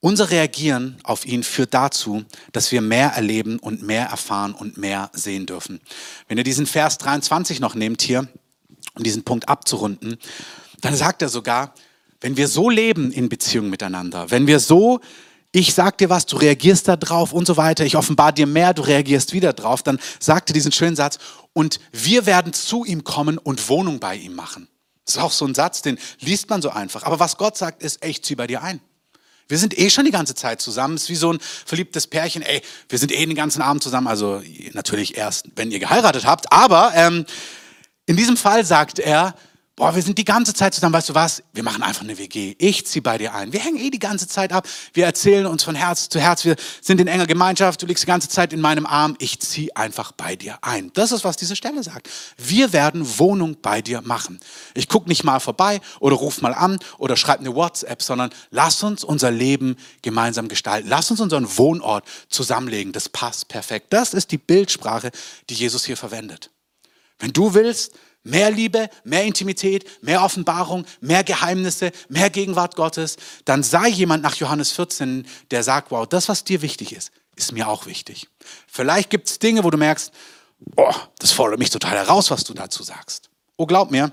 [0.00, 5.10] unser Reagieren auf ihn führt dazu, dass wir mehr erleben und mehr erfahren und mehr
[5.12, 5.80] sehen dürfen.
[6.28, 8.28] Wenn ihr diesen Vers 23 noch nehmt hier,
[8.94, 10.18] um diesen Punkt abzurunden,
[10.80, 11.74] dann sagt er sogar,
[12.20, 15.00] wenn wir so leben in Beziehung miteinander, wenn wir so,
[15.52, 18.74] ich sag dir was, du reagierst da drauf und so weiter, ich offenbar dir mehr,
[18.74, 21.18] du reagierst wieder drauf, dann sagt er diesen schönen Satz,
[21.52, 24.68] und wir werden zu ihm kommen und Wohnung bei ihm machen.
[25.04, 27.04] Das ist auch so ein Satz, den liest man so einfach.
[27.04, 28.80] Aber was Gott sagt, ist, ich zieh bei dir ein.
[29.48, 30.94] Wir sind eh schon die ganze Zeit zusammen.
[30.94, 32.42] Es ist wie so ein verliebtes Pärchen.
[32.42, 34.06] Ey, wir sind eh den ganzen Abend zusammen.
[34.06, 34.42] Also
[34.74, 36.52] natürlich erst, wenn ihr geheiratet habt.
[36.52, 37.24] Aber ähm,
[38.04, 39.34] in diesem Fall sagt er,
[39.78, 42.56] boah, wir sind die ganze Zeit zusammen, weißt du was, wir machen einfach eine WG.
[42.58, 43.52] Ich zieh bei dir ein.
[43.52, 44.66] Wir hängen eh die ganze Zeit ab.
[44.92, 46.44] Wir erzählen uns von Herz zu Herz.
[46.44, 47.80] Wir sind in enger Gemeinschaft.
[47.80, 49.14] Du liegst die ganze Zeit in meinem Arm.
[49.20, 50.90] Ich zieh einfach bei dir ein.
[50.94, 52.10] Das ist, was diese Stelle sagt.
[52.36, 54.40] Wir werden Wohnung bei dir machen.
[54.74, 58.82] Ich guck nicht mal vorbei oder ruf mal an oder schreib eine WhatsApp, sondern lass
[58.82, 60.88] uns unser Leben gemeinsam gestalten.
[60.88, 62.92] Lass uns unseren Wohnort zusammenlegen.
[62.92, 63.86] Das passt perfekt.
[63.90, 65.12] Das ist die Bildsprache,
[65.48, 66.50] die Jesus hier verwendet.
[67.20, 67.92] Wenn du willst,
[68.28, 73.16] Mehr Liebe, mehr Intimität, mehr Offenbarung, mehr Geheimnisse, mehr Gegenwart Gottes.
[73.46, 77.52] Dann sei jemand nach Johannes 14, der sagt, wow, das, was dir wichtig ist, ist
[77.52, 78.28] mir auch wichtig.
[78.66, 80.12] Vielleicht gibt es Dinge, wo du merkst,
[80.76, 83.30] oh, das fordert mich total heraus, was du dazu sagst.
[83.56, 84.12] Oh, glaub mir,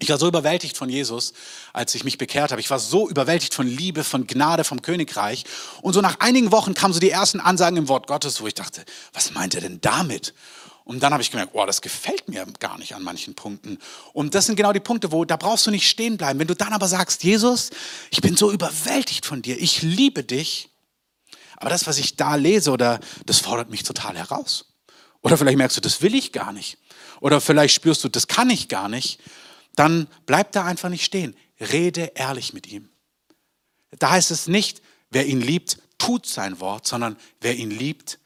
[0.00, 1.32] ich war so überwältigt von Jesus,
[1.72, 2.60] als ich mich bekehrt habe.
[2.60, 5.44] Ich war so überwältigt von Liebe, von Gnade, vom Königreich.
[5.80, 8.54] Und so nach einigen Wochen kamen so die ersten Ansagen im Wort Gottes, wo ich
[8.54, 10.34] dachte, was meint er denn damit?
[10.88, 13.76] Und dann habe ich gemerkt, oh, das gefällt mir gar nicht an manchen Punkten.
[14.14, 16.38] Und das sind genau die Punkte, wo da brauchst du nicht stehen bleiben.
[16.38, 17.68] Wenn du dann aber sagst, Jesus,
[18.10, 20.70] ich bin so überwältigt von dir, ich liebe dich.
[21.58, 24.72] Aber das, was ich da lese, oder das fordert mich total heraus.
[25.20, 26.78] Oder vielleicht merkst du, das will ich gar nicht.
[27.20, 29.20] Oder vielleicht spürst du, das kann ich gar nicht.
[29.76, 31.36] Dann bleib da einfach nicht stehen.
[31.60, 32.88] Rede ehrlich mit ihm.
[33.98, 38.18] Da heißt es nicht, wer ihn liebt, tut sein Wort, sondern wer ihn liebt,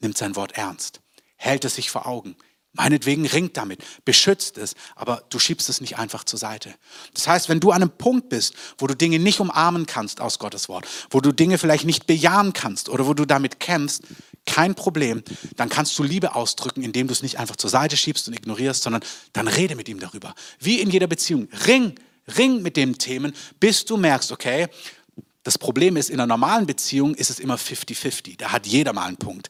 [0.00, 1.00] nimmt sein Wort ernst
[1.40, 2.36] hält es sich vor Augen.
[2.72, 6.72] Meinetwegen ringt damit, beschützt es, aber du schiebst es nicht einfach zur Seite.
[7.14, 10.38] Das heißt, wenn du an einem Punkt bist, wo du Dinge nicht umarmen kannst aus
[10.38, 14.02] Gottes Wort, wo du Dinge vielleicht nicht bejahen kannst oder wo du damit kämpfst,
[14.46, 15.24] kein Problem,
[15.56, 18.84] dann kannst du Liebe ausdrücken, indem du es nicht einfach zur Seite schiebst und ignorierst,
[18.84, 20.34] sondern dann rede mit ihm darüber.
[20.60, 21.48] Wie in jeder Beziehung.
[21.66, 21.96] Ring,
[22.38, 24.68] ring mit den Themen, bis du merkst, okay,
[25.42, 28.36] das Problem ist, in einer normalen Beziehung ist es immer 50-50.
[28.36, 29.48] Da hat jeder mal einen Punkt.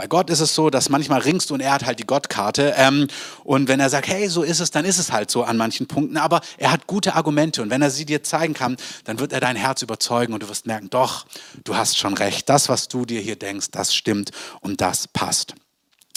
[0.00, 2.72] Bei Gott ist es so, dass manchmal ringst du und er hat halt die Gottkarte.
[2.78, 3.06] Ähm,
[3.44, 5.88] und wenn er sagt, hey, so ist es, dann ist es halt so an manchen
[5.88, 6.16] Punkten.
[6.16, 7.60] Aber er hat gute Argumente.
[7.60, 10.48] Und wenn er sie dir zeigen kann, dann wird er dein Herz überzeugen und du
[10.48, 11.26] wirst merken, doch,
[11.64, 12.48] du hast schon recht.
[12.48, 14.30] Das, was du dir hier denkst, das stimmt
[14.62, 15.54] und das passt.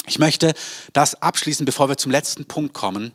[0.07, 0.53] Ich möchte
[0.93, 3.11] das abschließen, bevor wir zum letzten Punkt kommen.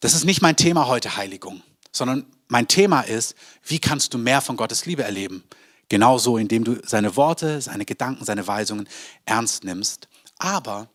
[0.00, 1.60] Das ist nicht mein Thema heute, Heiligung,
[1.92, 3.34] sondern mein Thema ist,
[3.66, 5.44] wie kannst du mehr von Gottes Liebe erleben?
[5.88, 8.88] Genauso, indem du seine Worte, seine Gedanken, seine Weisungen
[9.26, 10.08] ernst nimmst.
[10.38, 10.88] Aber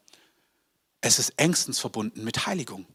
[1.01, 2.85] es ist engstens verbunden mit Heiligung.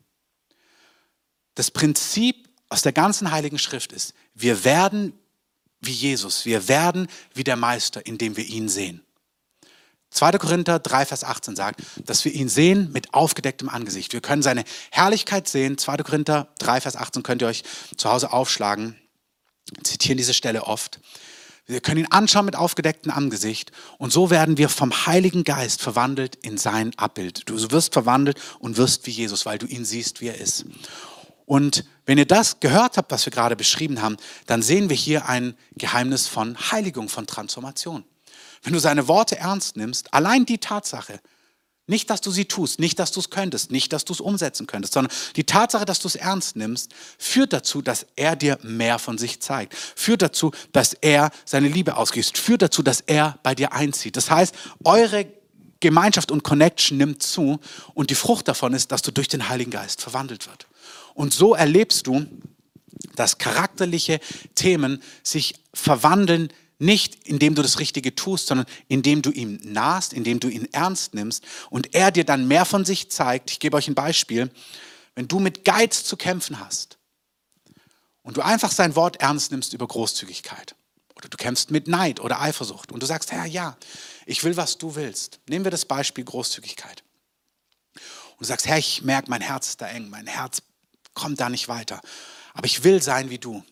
[1.55, 5.13] Das Prinzip aus der ganzen Heiligen Schrift ist, wir werden
[5.81, 9.05] wie Jesus, wir werden wie der Meister, indem wir ihn sehen.
[10.11, 10.33] 2.
[10.39, 14.13] Korinther 3, Vers 18 sagt, dass wir ihn sehen mit aufgedecktem Angesicht.
[14.13, 15.77] Wir können seine Herrlichkeit sehen.
[15.77, 15.99] 2.
[15.99, 17.65] Korinther 3, Vers 18 könnt ihr euch
[17.97, 18.97] zu Hause aufschlagen.
[19.83, 21.01] Zitieren diese Stelle oft.
[21.67, 26.37] Wir können ihn anschauen mit aufgedecktem Angesicht und so werden wir vom Heiligen Geist verwandelt
[26.37, 27.49] in sein Abbild.
[27.49, 30.67] Du wirst verwandelt und wirst wie Jesus, weil du ihn siehst, wie er ist.
[31.47, 35.29] Und wenn ihr das gehört habt, was wir gerade beschrieben haben, dann sehen wir hier
[35.29, 38.05] ein Geheimnis von Heiligung, von Transformation.
[38.63, 41.21] Wenn du seine Worte ernst nimmst, allein die Tatsache,
[41.87, 44.67] nicht, dass du sie tust, nicht, dass du es könntest, nicht, dass du es umsetzen
[44.67, 48.99] könntest, sondern die Tatsache, dass du es ernst nimmst, führt dazu, dass er dir mehr
[48.99, 53.55] von sich zeigt, führt dazu, dass er seine Liebe ausgießt, führt dazu, dass er bei
[53.55, 54.17] dir einzieht.
[54.17, 54.55] Das heißt,
[54.85, 55.27] eure
[55.81, 57.61] Gemeinschaft und Connection nimmt zu
[57.93, 60.67] und die Frucht davon ist, dass du durch den Heiligen Geist verwandelt wird.
[61.13, 62.27] Und so erlebst du,
[63.17, 64.21] dass charakterliche
[64.55, 66.49] Themen sich verwandeln
[66.85, 71.15] nicht indem du das Richtige tust, sondern indem du ihm nahst, indem du ihn ernst
[71.15, 73.51] nimmst und er dir dann mehr von sich zeigt.
[73.51, 74.51] Ich gebe euch ein Beispiel.
[75.15, 76.99] Wenn du mit Geiz zu kämpfen hast
[78.23, 80.75] und du einfach sein Wort ernst nimmst über Großzügigkeit.
[81.17, 83.77] Oder du kämpfst mit Neid oder Eifersucht und du sagst, Herr, ja,
[84.27, 85.41] ich will, was du willst.
[85.49, 87.05] Nehmen wir das Beispiel Großzügigkeit.
[87.95, 90.63] Und du sagst, Herr, ich merke, mein Herz ist da eng, mein Herz
[91.15, 92.01] kommt da nicht weiter.
[92.53, 93.63] Aber ich will sein wie du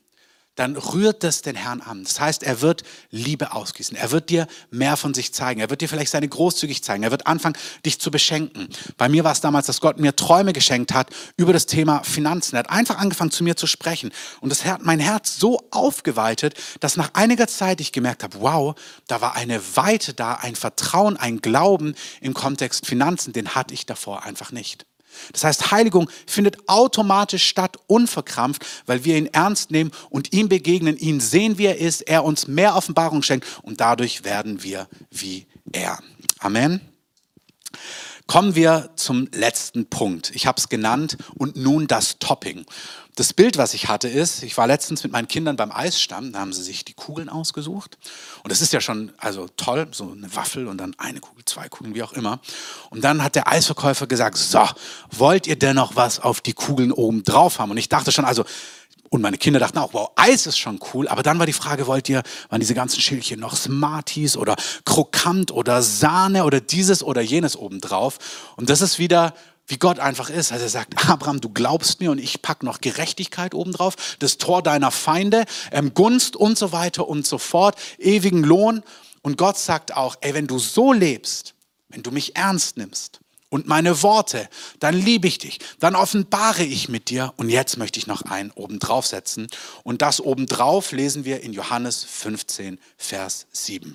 [0.55, 2.05] dann rührt das den Herrn an.
[2.05, 3.97] Das heißt, er wird Liebe ausgießen.
[3.97, 5.61] Er wird dir mehr von sich zeigen.
[5.61, 7.03] Er wird dir vielleicht seine großzügig zeigen.
[7.03, 8.69] Er wird anfangen, dich zu beschenken.
[8.99, 12.57] Bei mir war es damals, dass Gott mir Träume geschenkt hat über das Thema Finanzen.
[12.57, 14.13] Er hat einfach angefangen, zu mir zu sprechen.
[14.41, 18.75] Und das hat mein Herz so aufgeweitet, dass nach einiger Zeit ich gemerkt habe, wow,
[19.09, 23.87] da war eine Weite da, ein Vertrauen, ein Glauben im Kontext Finanzen, den hatte ich
[23.87, 24.87] davor einfach nicht.
[25.33, 30.97] Das heißt, Heiligung findet automatisch statt, unverkrampft, weil wir ihn ernst nehmen und ihm begegnen,
[30.97, 35.47] ihn sehen, wie er ist, er uns mehr Offenbarung schenkt und dadurch werden wir wie
[35.73, 35.99] er.
[36.39, 36.92] Amen.
[38.33, 40.31] Kommen wir zum letzten Punkt.
[40.35, 42.65] Ich habe es genannt und nun das Topping.
[43.15, 46.39] Das Bild, was ich hatte, ist, ich war letztens mit meinen Kindern beim Eisstamm, da
[46.39, 47.99] haben sie sich die Kugeln ausgesucht.
[48.43, 51.69] Und das ist ja schon also toll, so eine Waffel und dann eine Kugel, zwei
[51.69, 52.41] Kugeln, wie auch immer.
[52.89, 54.67] Und dann hat der Eisverkäufer gesagt, so,
[55.11, 57.71] wollt ihr denn noch was auf die Kugeln oben drauf haben?
[57.71, 58.47] Und ich dachte schon, also
[59.13, 61.07] und meine Kinder dachten auch, wow, Eis ist schon cool.
[61.07, 64.57] Aber dann war die Frage, wollt ihr, waren diese ganzen Schildchen noch Smarties oder
[64.87, 68.17] Krokant oder Sahne oder dieses oder jenes obendrauf?
[68.57, 69.35] Und das ist wieder,
[69.67, 70.51] wie Gott einfach ist.
[70.51, 74.63] Also er sagt, Abraham, du glaubst mir und ich pack noch Gerechtigkeit obendrauf, das Tor
[74.63, 78.83] deiner Feinde, ähm, Gunst und so weiter und so fort, ewigen Lohn.
[79.21, 81.53] Und Gott sagt auch, ey, wenn du so lebst,
[81.91, 83.21] wenn du mich ernst nimmst,
[83.53, 84.49] und meine Worte,
[84.79, 87.35] dann liebe ich dich, dann offenbare ich mit dir.
[87.37, 89.47] Und jetzt möchte ich noch einen obendrauf setzen.
[89.83, 93.95] Und das obendrauf lesen wir in Johannes 15, Vers 7.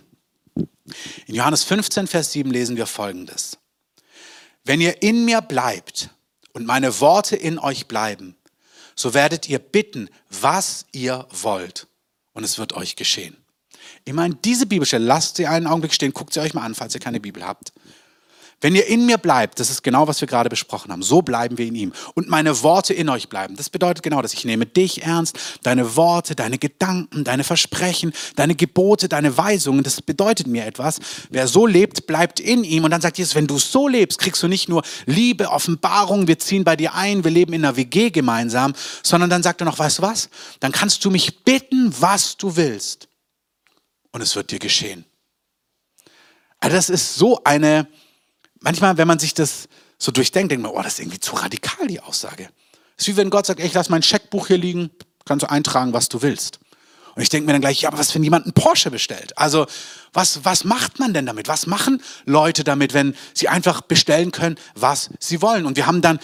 [1.25, 3.57] In Johannes 15, Vers 7 lesen wir folgendes.
[4.63, 6.11] Wenn ihr in mir bleibt
[6.53, 8.35] und meine Worte in euch bleiben,
[8.93, 11.87] so werdet ihr bitten, was ihr wollt.
[12.33, 13.35] Und es wird euch geschehen.
[14.05, 16.93] Ich meine, diese Bibelstelle, lasst sie einen Augenblick stehen, guckt sie euch mal an, falls
[16.93, 17.73] ihr keine Bibel habt.
[18.59, 21.59] Wenn ihr in mir bleibt, das ist genau, was wir gerade besprochen haben, so bleiben
[21.59, 21.93] wir in ihm.
[22.15, 23.55] Und meine Worte in euch bleiben.
[23.55, 28.55] Das bedeutet genau, dass ich nehme dich ernst, deine Worte, deine Gedanken, deine Versprechen, deine
[28.55, 29.83] Gebote, deine Weisungen.
[29.83, 30.99] Das bedeutet mir etwas.
[31.29, 32.83] Wer so lebt, bleibt in ihm.
[32.83, 36.39] Und dann sagt Jesus, wenn du so lebst, kriegst du nicht nur Liebe, Offenbarung, wir
[36.39, 39.77] ziehen bei dir ein, wir leben in einer WG gemeinsam, sondern dann sagt er noch,
[39.77, 40.29] weißt du was?
[40.61, 43.07] Dann kannst du mich bitten, was du willst.
[44.11, 45.05] Und es wird dir geschehen.
[46.59, 47.87] Also das ist so eine
[48.59, 51.87] manchmal, wenn man sich das so durchdenkt, denkt man, oh, das ist irgendwie zu radikal,
[51.87, 52.49] die Aussage.
[52.97, 54.89] Es ist wie wenn Gott sagt, ich lasse mein Scheckbuch hier liegen,
[55.25, 56.59] kannst du eintragen, was du willst.
[57.15, 59.35] Und ich denke mir dann gleich, ja, aber was, wenn jemand einen Porsche bestellt?
[59.39, 59.65] Also,
[60.13, 61.47] was, was macht man denn damit?
[61.47, 65.65] Was machen Leute damit, wenn sie einfach bestellen können, was sie wollen?
[65.65, 66.19] Und wir haben dann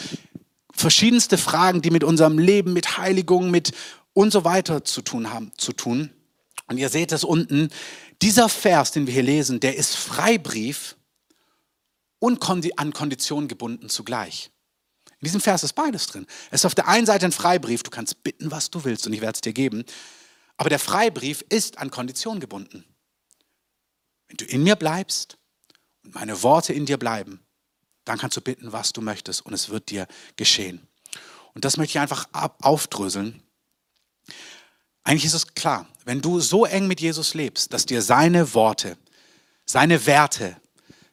[0.71, 3.71] verschiedenste Fragen, die mit unserem Leben, mit Heiligung, mit
[4.13, 6.11] und so weiter zu tun haben, zu tun.
[6.67, 7.69] Und ihr seht es unten.
[8.21, 10.95] Dieser Vers, den wir hier lesen, der ist Freibrief
[12.23, 12.39] und
[12.79, 14.49] an Konditionen gebunden zugleich.
[15.19, 16.25] In diesem Vers ist beides drin.
[16.51, 19.11] Es ist auf der einen Seite ein Freibrief, du kannst bitten, was du willst und
[19.11, 19.83] ich werde es dir geben.
[20.55, 22.85] Aber der Freibrief ist an Konditionen gebunden.
[24.29, 25.37] Wenn du in mir bleibst
[26.05, 27.41] und meine Worte in dir bleiben,
[28.05, 30.07] dann kannst du bitten, was du möchtest und es wird dir
[30.37, 30.87] geschehen.
[31.53, 32.29] Und das möchte ich einfach
[32.61, 33.43] aufdröseln.
[35.03, 38.97] Eigentlich ist es klar, wenn du so eng mit Jesus lebst, dass dir seine Worte,
[39.65, 40.55] seine Werte,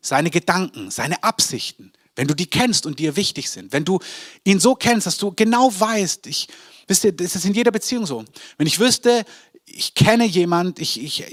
[0.00, 3.98] seine Gedanken, seine Absichten, wenn du die kennst und dir wichtig sind, wenn du
[4.44, 6.48] ihn so kennst, dass du genau weißt, ich,
[6.86, 8.24] wisst ihr, das ist in jeder Beziehung so.
[8.58, 9.24] Wenn ich wüsste,
[9.64, 11.30] ich kenne jemand, ich, ich,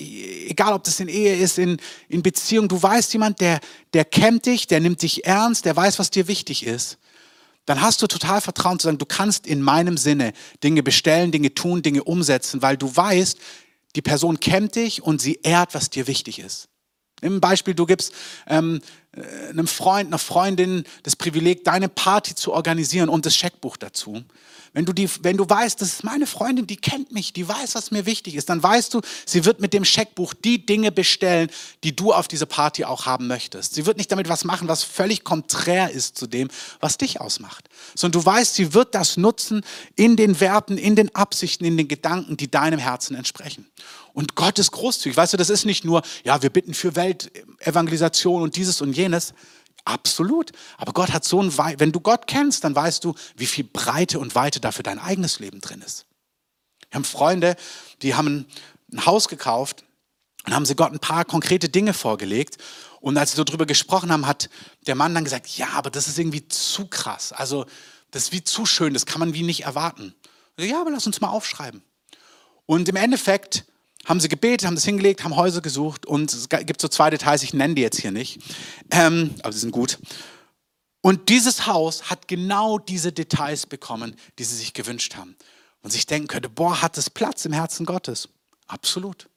[0.49, 3.59] egal ob das in Ehe ist, in, in Beziehung, du weißt jemand, der,
[3.93, 6.97] der kennt dich, der nimmt dich ernst, der weiß, was dir wichtig ist,
[7.65, 11.53] dann hast du total Vertrauen zu sagen, du kannst in meinem Sinne Dinge bestellen, Dinge
[11.53, 13.37] tun, Dinge umsetzen, weil du weißt,
[13.95, 16.69] die Person kennt dich und sie ehrt, was dir wichtig ist.
[17.21, 18.13] Im Beispiel, du gibst
[18.47, 18.81] ähm,
[19.13, 24.23] äh, einem Freund, einer Freundin das Privileg, deine Party zu organisieren und das Scheckbuch dazu.
[24.73, 27.73] Wenn du, die, wenn du weißt, das ist meine Freundin, die kennt mich, die weiß,
[27.73, 31.49] was mir wichtig ist, dann weißt du, sie wird mit dem Scheckbuch die Dinge bestellen,
[31.83, 33.73] die du auf diese Party auch haben möchtest.
[33.73, 36.49] Sie wird nicht damit was machen, was völlig konträr ist zu dem,
[36.79, 37.69] was dich ausmacht.
[37.95, 39.61] Sondern du weißt, sie wird das nutzen
[39.95, 43.65] in den Werten, in den Absichten, in den Gedanken, die deinem Herzen entsprechen.
[44.17, 45.15] Und Gott ist großzügig.
[45.15, 49.35] Weißt du, das ist nicht nur, ja, wir bitten für Weltevangelisation und dieses und jenes.
[49.85, 50.53] Absolut.
[50.77, 54.17] Aber Gott hat so ein, wenn du Gott kennst, dann weißt du, wie viel Breite
[54.17, 56.07] und Weite da für dein eigenes Leben drin ist.
[56.89, 57.57] Wir haben Freunde,
[58.01, 58.47] die haben
[58.91, 59.83] ein Haus gekauft
[60.47, 62.57] und haben sie Gott ein paar konkrete Dinge vorgelegt.
[63.01, 64.49] Und als sie so drüber gesprochen haben, hat
[64.87, 67.33] der Mann dann gesagt, ja, aber das ist irgendwie zu krass.
[67.33, 67.67] Also,
[68.09, 70.15] das ist wie zu schön, das kann man wie nicht erwarten.
[70.59, 71.83] Ja, aber lass uns mal aufschreiben.
[72.65, 73.63] Und im Endeffekt
[74.07, 77.43] haben sie gebetet, haben das hingelegt, haben Häuser gesucht und es gibt so zwei Details,
[77.43, 78.39] ich nenne die jetzt hier nicht,
[78.89, 79.99] ähm, aber sie sind gut.
[81.01, 85.35] Und dieses Haus hat genau diese Details bekommen, die sie sich gewünscht haben.
[85.83, 88.29] Und sich denken könnte, boah, hat es Platz im Herzen Gottes?
[88.65, 89.29] Absolut.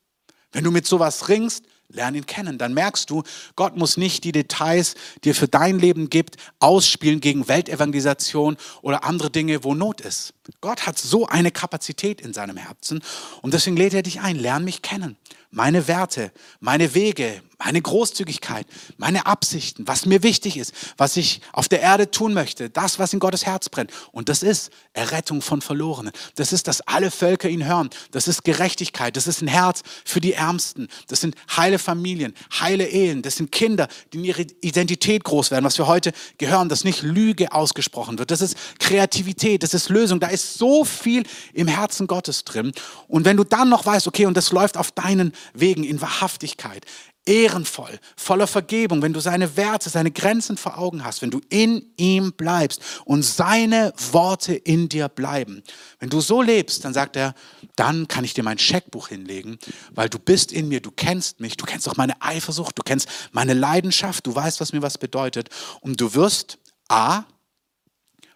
[0.53, 2.59] Wenn du mit sowas ringst, lern ihn kennen.
[2.59, 3.23] Dann merkst du,
[3.57, 9.05] Gott muss nicht die Details, die er für dein Leben gibt, ausspielen gegen Weltevangelisation oder
[9.05, 10.35] andere Dinge, wo Not ist.
[10.61, 13.03] Gott hat so eine Kapazität in seinem Herzen
[13.43, 15.17] und deswegen lädt er dich ein, lern mich kennen
[15.51, 18.67] meine Werte, meine Wege, meine Großzügigkeit,
[18.97, 23.13] meine Absichten, was mir wichtig ist, was ich auf der Erde tun möchte, das, was
[23.13, 23.91] in Gottes Herz brennt.
[24.13, 26.13] Und das ist Errettung von Verlorenen.
[26.37, 27.91] Das ist, dass alle Völker ihn hören.
[28.13, 29.17] Das ist Gerechtigkeit.
[29.17, 30.89] Das ist ein Herz für die Ärmsten.
[31.09, 33.21] Das sind heile Familien, heile Ehen.
[33.21, 37.03] Das sind Kinder, die in ihrer Identität groß werden, was wir heute gehören, dass nicht
[37.03, 38.31] Lüge ausgesprochen wird.
[38.31, 40.21] Das ist Kreativität, das ist Lösung.
[40.21, 42.73] Da ist so viel im Herzen Gottes drin.
[43.09, 46.87] Und wenn du dann noch weißt, okay, und das läuft auf deinen Wegen in Wahrhaftigkeit,
[47.27, 51.93] ehrenvoll, voller Vergebung, wenn du seine Werte, seine Grenzen vor Augen hast, wenn du in
[51.97, 55.63] ihm bleibst und seine Worte in dir bleiben.
[55.99, 57.35] Wenn du so lebst, dann sagt er,
[57.77, 59.59] dann kann ich dir mein Scheckbuch hinlegen,
[59.93, 63.09] weil du bist in mir, du kennst mich, du kennst auch meine Eifersucht, du kennst
[63.33, 65.51] meine Leidenschaft, du weißt, was mir was bedeutet
[65.83, 67.25] und du wirst A,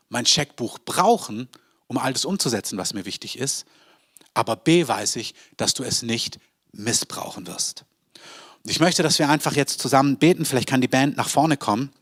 [0.09, 1.49] mein Scheckbuch brauchen,
[1.95, 3.67] um all das umzusetzen, was mir wichtig ist,
[4.35, 6.41] aber B weiß ich, dass du es nicht
[6.73, 7.85] missbrauchen wirst.
[8.65, 11.57] Und ich möchte, dass wir einfach jetzt zusammen beten, vielleicht kann die Band nach vorne
[11.57, 11.93] kommen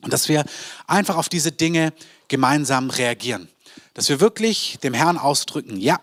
[0.00, 0.44] und dass wir
[0.88, 1.92] einfach auf diese Dinge
[2.26, 3.48] gemeinsam reagieren.
[3.94, 6.00] Dass wir wirklich dem Herrn ausdrücken, ja,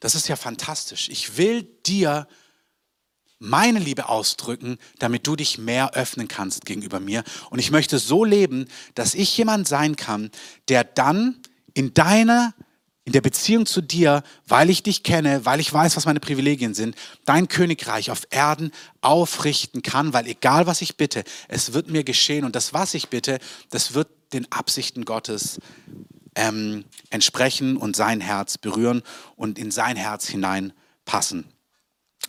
[0.00, 1.10] das ist ja fantastisch.
[1.10, 2.26] Ich will dir
[3.38, 7.22] meine Liebe ausdrücken, damit du dich mehr öffnen kannst gegenüber mir.
[7.50, 10.30] Und ich möchte so leben, dass ich jemand sein kann,
[10.68, 11.42] der dann
[11.74, 12.54] in deiner
[13.06, 16.72] in der Beziehung zu dir, weil ich dich kenne, weil ich weiß, was meine Privilegien
[16.74, 16.96] sind,
[17.26, 18.72] dein Königreich auf Erden
[19.02, 23.08] aufrichten kann, weil egal was ich bitte, es wird mir geschehen und das, was ich
[23.10, 25.60] bitte, das wird den Absichten Gottes
[26.34, 29.02] ähm, entsprechen und sein Herz berühren
[29.36, 31.44] und in sein Herz hineinpassen.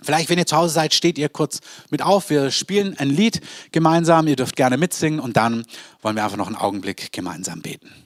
[0.01, 2.29] Vielleicht, wenn ihr zu Hause seid, steht ihr kurz mit auf.
[2.29, 3.39] Wir spielen ein Lied
[3.71, 4.27] gemeinsam.
[4.27, 5.65] Ihr dürft gerne mitsingen und dann
[6.01, 8.04] wollen wir einfach noch einen Augenblick gemeinsam beten.